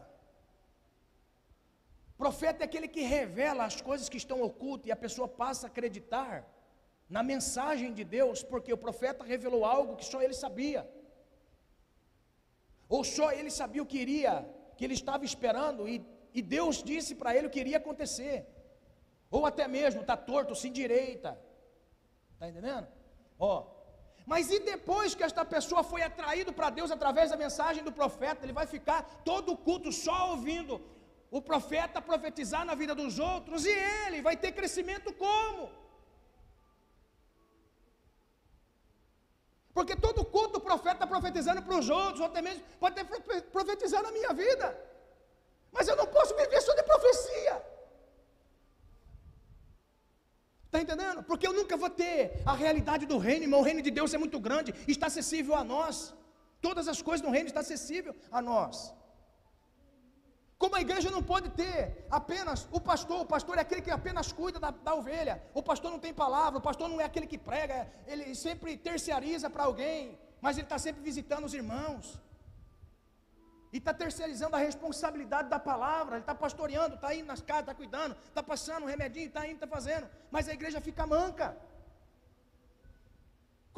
[2.23, 5.71] profeta é aquele que revela as coisas que estão ocultas e a pessoa passa a
[5.71, 6.47] acreditar
[7.09, 10.87] na mensagem de Deus, porque o profeta revelou algo que só ele sabia.
[12.87, 17.15] Ou só ele sabia o que iria, que ele estava esperando, e, e Deus disse
[17.15, 18.52] para ele o que iria acontecer.
[19.37, 21.31] Ou até mesmo, está torto, se endireita.
[22.33, 22.87] Está entendendo?
[23.39, 23.53] Ó,
[24.31, 28.45] mas e depois que esta pessoa foi atraído para Deus através da mensagem do profeta,
[28.45, 30.79] ele vai ficar todo o culto só ouvindo
[31.31, 33.75] o profeta profetizar na vida dos outros, e
[34.05, 35.63] ele vai ter crescimento como?
[39.73, 43.05] Porque todo culto o profeta está profetizando para os outros, ou até mesmo pode ter
[43.57, 44.67] profetizando a minha vida.
[45.71, 47.72] Mas eu não posso viver só de profecia.
[50.73, 51.21] Está entendendo?
[51.21, 53.59] Porque eu nunca vou ter a realidade do reino, irmão.
[53.59, 56.15] O reino de Deus é muito grande, está acessível a nós.
[56.59, 58.91] Todas as coisas do reino estão acessíveis a nós.
[60.57, 64.31] Como a igreja não pode ter apenas o pastor, o pastor é aquele que apenas
[64.31, 67.37] cuida da, da ovelha, o pastor não tem palavra, o pastor não é aquele que
[67.37, 72.19] prega, ele sempre terciariza para alguém, mas ele está sempre visitando os irmãos
[73.73, 77.75] e está terceirizando a responsabilidade da palavra, ele está pastoreando, está indo nas casas, está
[77.81, 81.47] cuidando, está passando um remedinho, está indo, está fazendo, mas a igreja fica manca.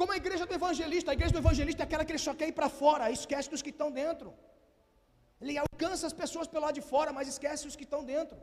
[0.00, 2.48] Como a igreja do evangelista, a igreja do evangelista é aquela que ele só quer
[2.52, 4.30] ir para fora, esquece dos que estão dentro.
[5.40, 8.38] Ele alcança as pessoas pelo lado de fora, mas esquece os que estão dentro.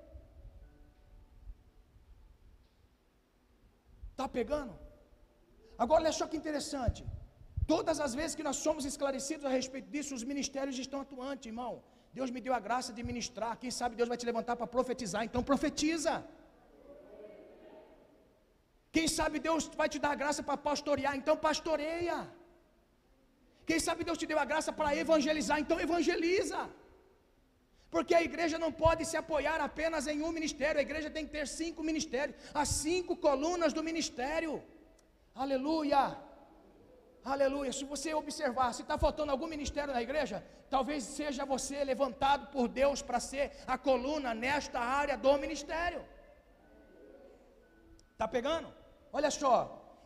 [4.14, 4.74] Está pegando?
[5.84, 7.04] Agora olha só que interessante.
[7.72, 11.74] Todas as vezes que nós somos esclarecidos a respeito disso, os ministérios estão atuantes, irmão.
[12.18, 13.52] Deus me deu a graça de ministrar.
[13.62, 16.14] Quem sabe Deus vai te levantar para profetizar, então profetiza.
[18.96, 22.18] Quem sabe Deus vai te dar a graça para pastorear, então pastoreia.
[23.70, 26.62] Quem sabe Deus te deu a graça para evangelizar, então evangeliza.
[27.94, 31.34] Porque a igreja não pode se apoiar apenas em um ministério, a igreja tem que
[31.38, 34.54] ter cinco ministérios, as cinco colunas do ministério.
[35.44, 36.04] Aleluia.
[37.24, 37.72] Aleluia.
[37.72, 42.68] Se você observar, se está faltando algum ministério na igreja, talvez seja você levantado por
[42.68, 46.04] Deus para ser a coluna nesta área do ministério.
[48.12, 48.68] Está pegando?
[49.12, 49.56] Olha só.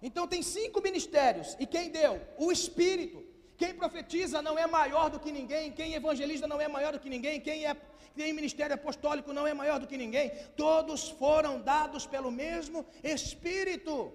[0.01, 1.55] Então tem cinco ministérios.
[1.59, 2.21] E quem deu?
[2.37, 3.25] O Espírito.
[3.57, 5.71] Quem profetiza não é maior do que ninguém.
[5.71, 7.41] Quem evangeliza não é maior do que ninguém.
[7.41, 7.75] Quem é
[8.17, 10.31] tem ministério apostólico não é maior do que ninguém.
[10.55, 14.11] Todos foram dados pelo mesmo Espírito.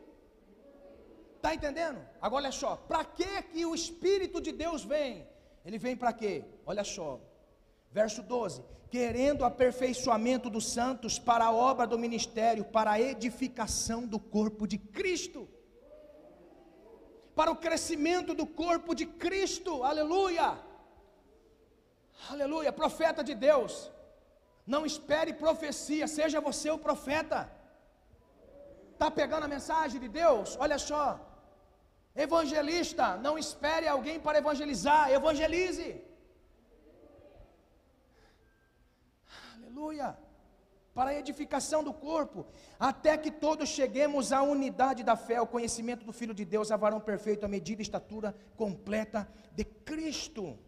[1.43, 2.01] Está entendendo?
[2.20, 5.26] Agora olha só, para que que o Espírito de Deus vem?
[5.64, 6.45] Ele vem para quê?
[6.64, 7.18] Olha só,
[7.90, 14.20] verso 12: querendo aperfeiçoamento dos santos para a obra do ministério, para a edificação do
[14.20, 15.49] corpo de Cristo,
[17.34, 20.57] para o crescimento do corpo de Cristo, aleluia,
[22.30, 23.90] aleluia, profeta de Deus,
[24.64, 27.51] não espere profecia, seja você o profeta,
[28.93, 30.57] está pegando a mensagem de Deus?
[30.61, 31.31] Olha só,
[32.14, 36.02] Evangelista, não espere alguém para evangelizar, evangelize.
[39.54, 40.18] Aleluia.
[40.94, 42.46] Para a edificação do corpo,
[42.78, 46.76] até que todos cheguemos à unidade da fé, ao conhecimento do Filho de Deus, a
[46.76, 50.58] varão perfeito, a medida e estatura completa de Cristo.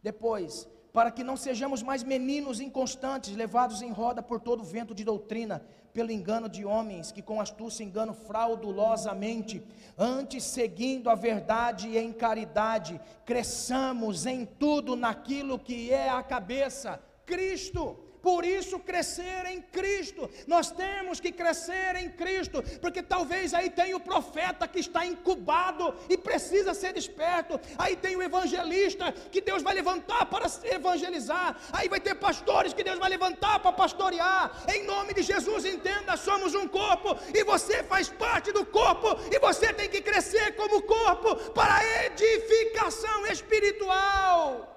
[0.00, 5.02] Depois, para que não sejamos mais meninos inconstantes, levados em roda por todo vento de
[5.02, 5.66] doutrina,
[5.96, 9.62] pelo engano de homens que com astúcia enganam fraudulosamente,
[9.96, 17.96] antes seguindo a verdade em caridade, cresçamos em tudo naquilo que é a cabeça, Cristo.
[18.26, 20.28] Por isso, crescer em Cristo.
[20.48, 25.94] Nós temos que crescer em Cristo, porque talvez aí tenha o profeta que está incubado
[26.08, 27.60] e precisa ser desperto.
[27.78, 31.56] Aí tem o evangelista que Deus vai levantar para evangelizar.
[31.72, 34.64] Aí vai ter pastores que Deus vai levantar para pastorear.
[34.74, 39.38] Em nome de Jesus, entenda: somos um corpo e você faz parte do corpo e
[39.38, 44.76] você tem que crescer como corpo para edificação espiritual.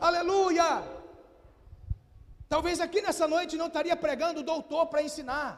[0.00, 1.03] Aleluia!
[2.48, 5.50] Talvez aqui nessa noite não estaria pregando doutor para ensinar.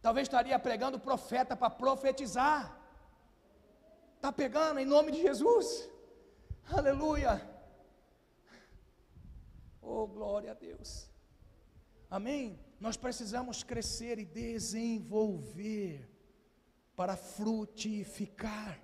[0.00, 2.76] Talvez estaria pregando profeta para profetizar.
[4.16, 5.88] Está pegando em nome de Jesus.
[6.70, 7.34] Aleluia.
[9.80, 11.10] Oh, glória a Deus.
[12.10, 12.58] Amém?
[12.80, 16.08] Nós precisamos crescer e desenvolver
[16.96, 18.80] para frutificar.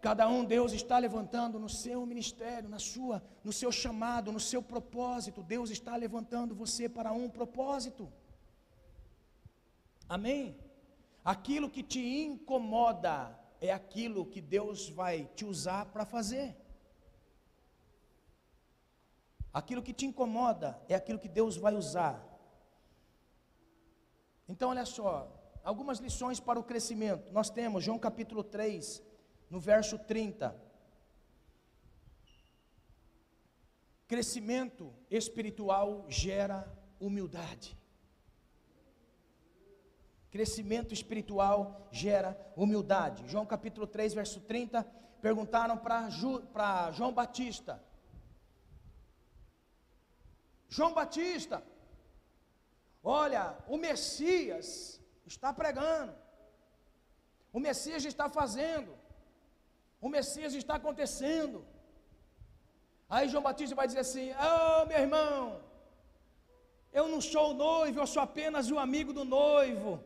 [0.00, 4.62] Cada um Deus está levantando no seu ministério, na sua, no seu chamado, no seu
[4.62, 5.42] propósito.
[5.42, 8.12] Deus está levantando você para um propósito.
[10.08, 10.56] Amém?
[11.24, 16.56] Aquilo que te incomoda é aquilo que Deus vai te usar para fazer.
[19.52, 22.24] Aquilo que te incomoda é aquilo que Deus vai usar.
[24.48, 25.28] Então, olha só,
[25.64, 27.32] algumas lições para o crescimento.
[27.32, 29.02] Nós temos João capítulo 3,
[29.50, 30.54] no verso 30.
[34.06, 36.66] Crescimento espiritual gera
[36.98, 37.76] humildade.
[40.30, 43.26] Crescimento espiritual gera humildade.
[43.28, 44.84] João capítulo 3, verso 30.
[45.20, 47.82] Perguntaram para João Batista:
[50.68, 51.62] João Batista,
[53.02, 56.14] olha, o Messias está pregando,
[57.52, 58.97] o Messias está fazendo,
[60.00, 61.64] o Messias está acontecendo.
[63.08, 65.60] Aí João Batista vai dizer assim: Oh, meu irmão,
[66.92, 70.02] eu não sou o noivo, eu sou apenas o amigo do noivo.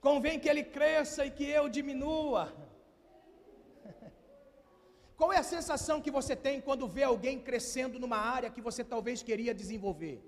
[0.00, 2.52] Convém que ele cresça e que eu diminua.
[5.18, 8.82] Qual é a sensação que você tem quando vê alguém crescendo numa área que você
[8.82, 10.18] talvez queria desenvolver?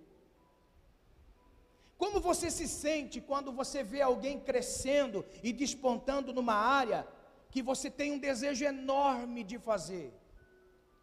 [1.99, 7.07] Como você se sente quando você vê alguém crescendo e despontando numa área
[7.57, 10.13] que você tem um desejo enorme de fazer.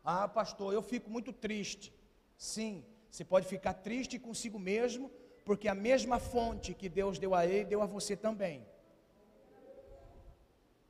[0.05, 1.91] Ah, pastor, eu fico muito triste.
[2.37, 5.09] Sim, você pode ficar triste consigo mesmo,
[5.43, 8.63] porque a mesma fonte que Deus deu a ele, deu a você também.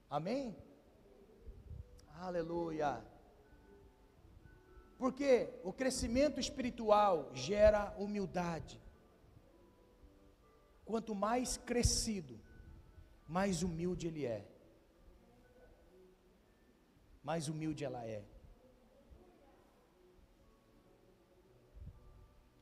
[0.09, 0.53] Amém?
[2.19, 3.01] Aleluia.
[4.97, 8.81] Porque o crescimento espiritual gera humildade.
[10.83, 12.37] Quanto mais crescido,
[13.25, 14.52] mais humilde ele é
[17.23, 18.23] mais humilde ela é.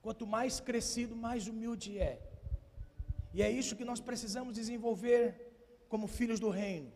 [0.02, 2.22] Quanto mais crescido, mais humilde é.
[3.34, 6.92] E é isso que nós precisamos desenvolver como filhos do reino.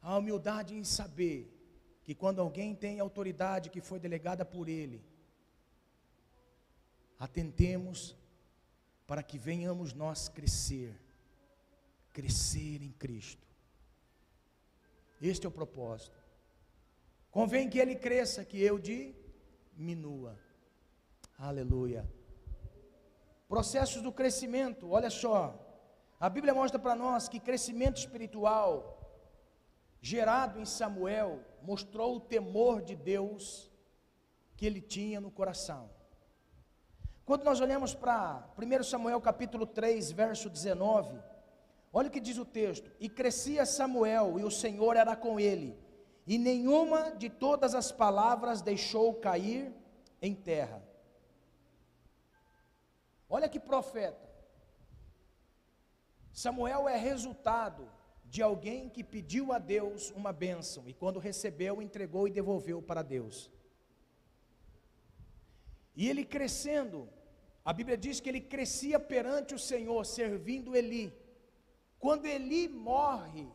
[0.00, 1.48] A humildade em saber
[2.04, 5.04] que quando alguém tem autoridade que foi delegada por ele,
[7.18, 8.16] atentemos
[9.06, 10.98] para que venhamos nós crescer,
[12.12, 13.51] crescer em Cristo.
[15.22, 16.20] Este é o propósito.
[17.30, 20.36] Convém que ele cresça, que eu diminua.
[21.38, 22.10] Aleluia.
[23.48, 25.40] Processos do crescimento, olha só.
[26.18, 28.98] A Bíblia mostra para nós que crescimento espiritual
[30.00, 33.70] gerado em Samuel mostrou o temor de Deus
[34.56, 35.88] que ele tinha no coração.
[37.24, 41.16] Quando nós olhamos para 1 Samuel capítulo 3, verso 19,
[41.92, 45.76] Olha o que diz o texto: E crescia Samuel, e o Senhor era com ele,
[46.26, 49.72] e nenhuma de todas as palavras deixou cair
[50.20, 50.82] em terra.
[53.28, 54.30] Olha que profeta.
[56.32, 57.88] Samuel é resultado
[58.24, 63.02] de alguém que pediu a Deus uma bênção e quando recebeu, entregou e devolveu para
[63.02, 63.50] Deus.
[65.94, 67.08] E ele crescendo,
[67.62, 71.12] a Bíblia diz que ele crescia perante o Senhor, servindo Eli.
[72.02, 73.48] Quando Eli morre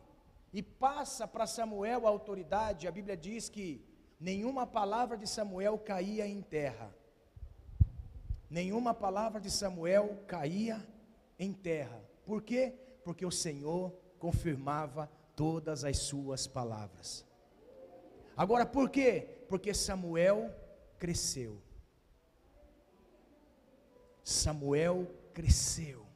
[0.54, 3.84] e passa para Samuel a autoridade, a Bíblia diz que
[4.18, 6.90] nenhuma palavra de Samuel caía em terra.
[8.48, 10.82] Nenhuma palavra de Samuel caía
[11.38, 12.02] em terra.
[12.24, 12.72] Por quê?
[13.04, 17.26] Porque o Senhor confirmava todas as suas palavras.
[18.34, 19.44] Agora, por quê?
[19.46, 20.50] Porque Samuel
[20.98, 21.60] cresceu.
[24.24, 26.07] Samuel cresceu.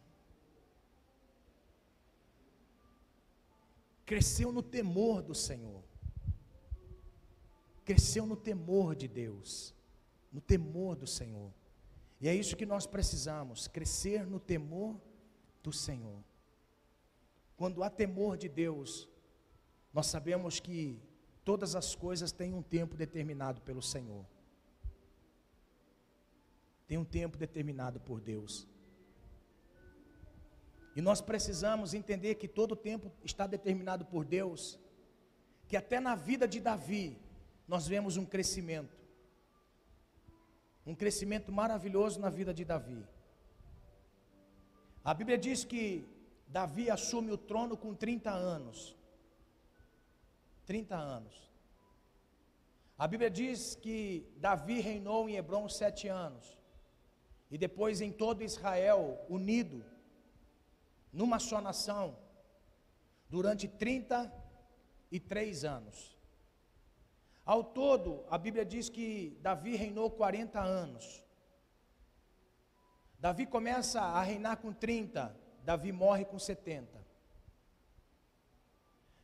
[4.12, 5.82] Cresceu no temor do Senhor,
[7.82, 9.74] cresceu no temor de Deus,
[10.30, 11.50] no temor do Senhor.
[12.20, 15.00] E é isso que nós precisamos, crescer no temor
[15.62, 16.22] do Senhor.
[17.56, 19.08] Quando há temor de Deus,
[19.94, 21.00] nós sabemos que
[21.42, 24.26] todas as coisas têm um tempo determinado pelo Senhor.
[26.86, 28.68] Tem um tempo determinado por Deus.
[30.94, 34.78] E nós precisamos entender que todo tempo está determinado por Deus,
[35.66, 37.18] que até na vida de Davi
[37.66, 39.00] nós vemos um crescimento.
[40.84, 43.06] Um crescimento maravilhoso na vida de Davi.
[45.04, 46.06] A Bíblia diz que
[46.46, 48.94] Davi assume o trono com 30 anos.
[50.66, 51.52] 30 anos.
[52.98, 56.58] A Bíblia diz que Davi reinou em Hebron sete anos.
[57.50, 59.84] E depois em todo Israel, unido,
[61.12, 62.16] numa só nação,
[63.28, 66.18] durante 33 anos.
[67.44, 71.22] Ao todo, a Bíblia diz que Davi reinou 40 anos.
[73.18, 77.04] Davi começa a reinar com 30, Davi morre com 70.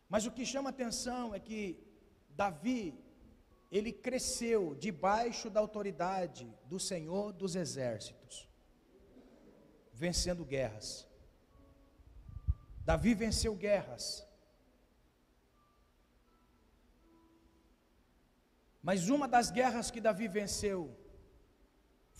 [0.09, 1.85] Mas o que chama atenção é que
[2.31, 2.95] Davi,
[3.71, 8.49] ele cresceu debaixo da autoridade do Senhor dos exércitos,
[9.93, 11.08] vencendo guerras.
[12.89, 14.05] Davi venceu guerras.
[18.83, 20.79] Mas uma das guerras que Davi venceu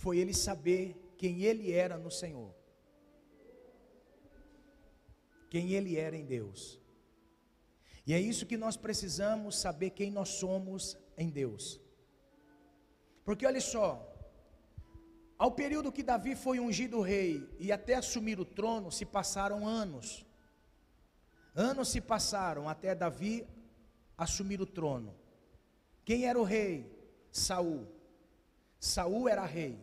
[0.03, 0.85] foi ele saber
[1.17, 2.53] quem ele era no Senhor.
[5.49, 6.79] Quem ele era em Deus.
[8.07, 11.81] E é isso que nós precisamos saber quem nós somos em Deus.
[13.25, 13.89] Porque olha só,
[15.39, 20.28] ao período que Davi foi ungido rei e até assumir o trono se passaram anos.
[21.59, 23.45] Anos se passaram até Davi
[24.17, 25.13] assumir o trono.
[26.05, 26.89] Quem era o rei?
[27.33, 27.85] Saul.
[28.79, 29.77] Saul era rei.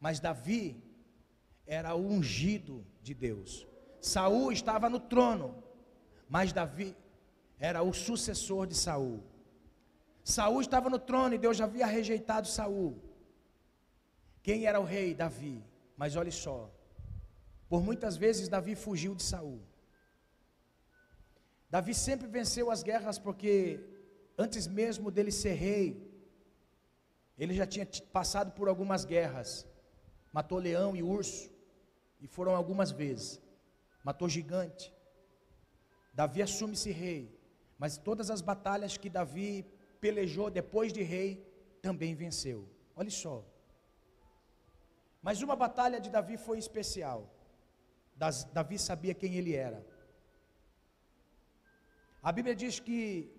[0.00, 0.82] Mas Davi
[1.64, 3.68] era o ungido de Deus.
[4.00, 5.62] Saul estava no trono,
[6.28, 6.96] mas Davi
[7.56, 9.22] era o sucessor de Saul.
[10.24, 13.00] Saul estava no trono e Deus já havia rejeitado Saul.
[14.42, 15.14] Quem era o rei?
[15.14, 15.62] Davi.
[15.96, 16.68] Mas olhe só,
[17.68, 19.62] por muitas vezes Davi fugiu de Saul.
[21.74, 23.80] Davi sempre venceu as guerras porque
[24.36, 25.86] antes mesmo dele ser rei,
[27.38, 29.66] ele já tinha passado por algumas guerras.
[30.30, 31.50] Matou leão e urso,
[32.20, 33.40] e foram algumas vezes.
[34.04, 34.94] Matou gigante.
[36.12, 37.34] Davi assume-se rei,
[37.78, 39.64] mas todas as batalhas que Davi
[39.98, 41.30] pelejou depois de rei,
[41.80, 42.68] também venceu.
[42.94, 43.42] Olha só.
[45.22, 47.34] Mas uma batalha de Davi foi especial.
[48.52, 49.91] Davi sabia quem ele era.
[52.22, 53.30] A Bíblia diz que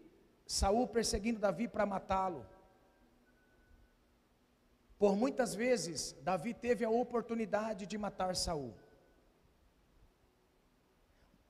[0.46, 2.46] Saul perseguindo Davi para matá-lo.
[5.00, 8.74] Por muitas vezes Davi teve a oportunidade de matar Saul.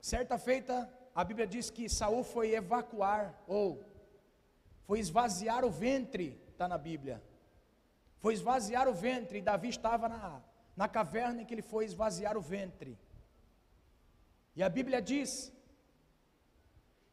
[0.00, 0.76] Certa feita,
[1.14, 3.82] a Bíblia diz que Saul foi evacuar ou
[4.84, 7.22] foi esvaziar o ventre, está na Bíblia.
[8.18, 10.42] Foi esvaziar o ventre, e Davi estava na,
[10.76, 12.98] na caverna em que ele foi esvaziar o ventre.
[14.54, 15.52] E a Bíblia diz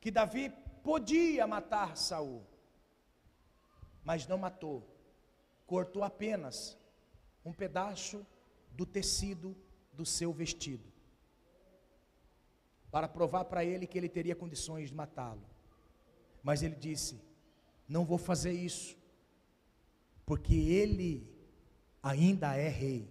[0.02, 0.52] que Davi
[0.84, 2.44] podia matar Saul,
[4.04, 4.84] mas não matou.
[5.68, 6.78] Cortou apenas
[7.46, 8.26] um pedaço
[8.72, 9.56] do tecido
[9.94, 10.92] do seu vestido,
[12.90, 15.46] para provar para ele que ele teria condições de matá-lo.
[16.42, 17.22] Mas ele disse:
[17.88, 18.98] Não vou fazer isso,
[20.26, 21.30] porque ele
[22.02, 23.08] ainda é rei.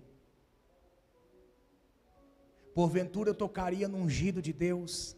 [2.74, 5.16] Porventura eu tocaria no ungido de Deus,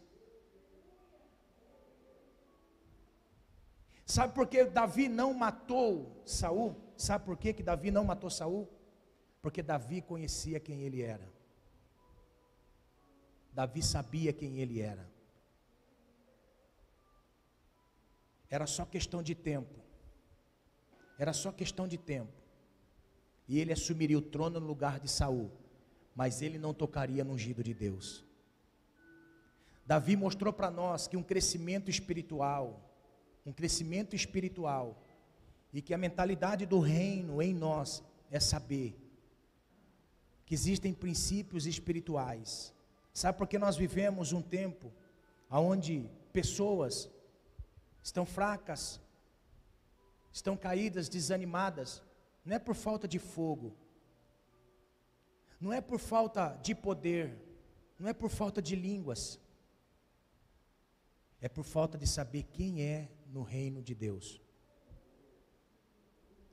[4.04, 6.76] Sabe por que Davi não matou Saul?
[6.96, 8.68] Sabe por que, que Davi não matou Saul?
[9.40, 11.32] Porque Davi conhecia quem ele era.
[13.52, 15.10] Davi sabia quem ele era.
[18.48, 19.80] Era só questão de tempo.
[21.18, 22.32] Era só questão de tempo.
[23.48, 25.50] E ele assumiria o trono no lugar de Saul,
[26.14, 28.24] mas ele não tocaria no ungido de Deus.
[29.84, 32.91] Davi mostrou para nós que um crescimento espiritual,
[33.44, 35.02] um crescimento espiritual,
[35.72, 38.98] e que a mentalidade do reino em nós é saber
[40.44, 42.74] que existem princípios espirituais.
[43.12, 44.92] Sabe por que nós vivemos um tempo
[45.50, 47.10] onde pessoas
[48.02, 49.00] estão fracas,
[50.30, 52.02] estão caídas, desanimadas?
[52.44, 53.74] Não é por falta de fogo,
[55.58, 57.38] não é por falta de poder,
[57.98, 59.40] não é por falta de línguas,
[61.40, 64.40] é por falta de saber quem é no reino de Deus.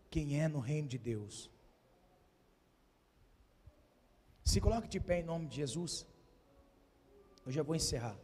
[0.09, 1.51] Quem é no reino de Deus.
[4.43, 6.07] Se coloque de pé em nome de Jesus.
[7.45, 8.17] Eu já vou encerrar.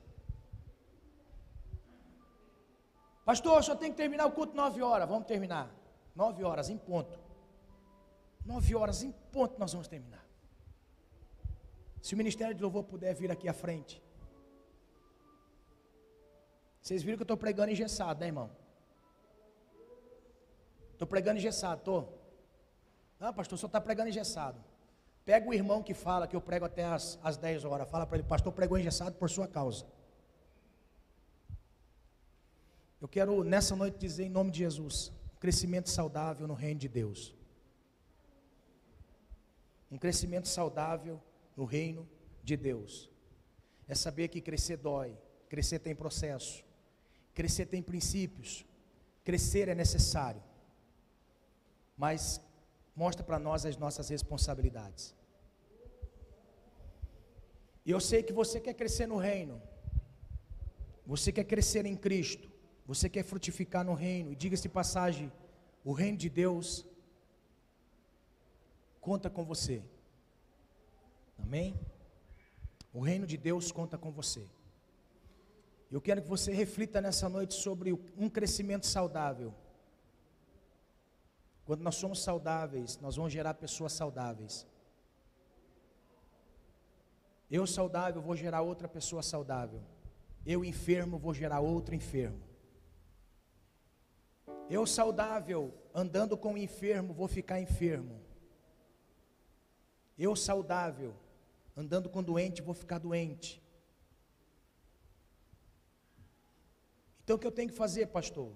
[3.26, 5.10] Pastor, só tem que terminar o culto nove horas.
[5.10, 5.70] Vamos terminar.
[6.16, 7.20] Nove horas em ponto.
[8.46, 10.24] Nove horas em ponto nós vamos terminar.
[12.02, 14.02] Se o Ministério de Louvor puder vir aqui à frente.
[16.86, 18.52] Vocês viram que eu estou pregando engessado, né, irmão?
[20.94, 22.22] Estou pregando engessado, estou.
[23.20, 24.64] Não, pastor, só está pregando engessado.
[25.26, 27.90] Pega o irmão que fala que eu prego até as, as 10 horas.
[27.90, 29.88] Fala para ele, pastor, pregou engessado por sua causa.
[33.02, 36.88] Eu quero nessa noite dizer em nome de Jesus, um crescimento saudável no reino de
[36.88, 37.34] Deus.
[39.90, 41.20] Um crescimento saudável
[41.58, 42.08] no reino
[42.44, 43.10] de Deus.
[43.88, 45.18] É saber que crescer dói,
[45.50, 46.65] crescer tem processo,
[47.36, 48.66] crescer tem princípios,
[49.24, 50.42] crescer é necessário.
[51.98, 52.42] Mas
[52.96, 55.14] mostra para nós as nossas responsabilidades.
[57.86, 59.62] E eu sei que você quer crescer no reino,
[61.06, 62.50] você quer crescer em Cristo,
[62.86, 65.32] você quer frutificar no reino, e diga-se passagem,
[65.84, 66.86] o reino de Deus
[69.00, 69.84] conta com você.
[71.38, 71.80] Amém?
[72.92, 74.44] O reino de Deus conta com você.
[75.92, 79.54] Eu quero que você reflita nessa noite sobre um crescimento saudável.
[81.66, 84.68] Quando nós somos saudáveis, nós vamos gerar pessoas saudáveis.
[87.50, 89.82] Eu saudável vou gerar outra pessoa saudável.
[90.46, 92.42] Eu enfermo vou gerar outro enfermo.
[94.70, 98.22] Eu saudável andando com o enfermo vou ficar enfermo.
[100.18, 101.16] Eu saudável
[101.76, 103.62] andando com doente vou ficar doente.
[107.26, 108.54] Então o que eu tenho que fazer, pastor?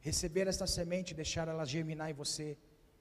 [0.00, 2.56] receber essa semente, deixar ela germinar em você,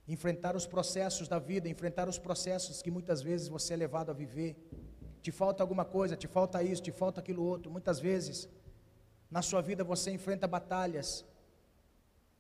[0.08, 4.14] enfrentar os processos da vida, enfrentar os processos que muitas vezes você é levado a
[4.14, 4.56] viver.
[5.22, 7.72] Te falta alguma coisa, te falta isso, te falta aquilo outro.
[7.72, 8.50] Muitas vezes,
[9.32, 11.26] na sua vida você enfrenta batalhas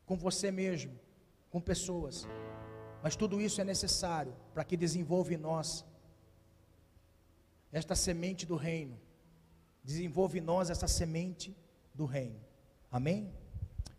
[0.05, 0.93] com você mesmo,
[1.49, 2.27] com pessoas.
[3.01, 5.85] Mas tudo isso é necessário para que desenvolva em nós
[7.71, 8.99] esta semente do reino.
[9.83, 11.55] Desenvolva em nós essa semente
[11.99, 12.39] do reino.
[12.89, 13.29] Amém?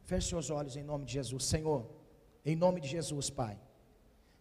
[0.05, 1.45] Feche seus olhos em nome de Jesus.
[1.45, 1.87] Senhor,
[2.45, 3.57] em nome de Jesus, Pai.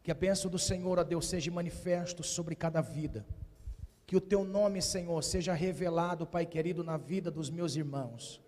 [0.01, 3.25] Que a bênção do Senhor, ó Deus, seja manifesto sobre cada vida.
[4.07, 8.41] Que o teu nome, Senhor, seja revelado, Pai querido, na vida dos meus irmãos.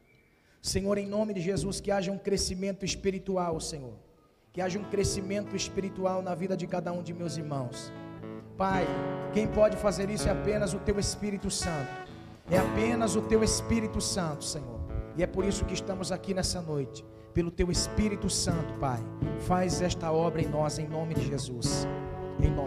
[0.62, 3.96] Senhor, em nome de Jesus, que haja um crescimento espiritual, Senhor.
[4.54, 7.92] Que haja um crescimento espiritual na vida de cada um de meus irmãos.
[8.58, 8.86] Pai,
[9.34, 11.92] quem pode fazer isso é apenas o teu Espírito Santo.
[12.50, 14.81] É apenas o teu Espírito Santo, Senhor.
[15.18, 19.00] E é por isso que estamos aqui nessa noite pelo teu Espírito Santo, Pai.
[19.40, 21.88] Faz esta obra em nós, em nome de Jesus.
[22.40, 22.60] Em nome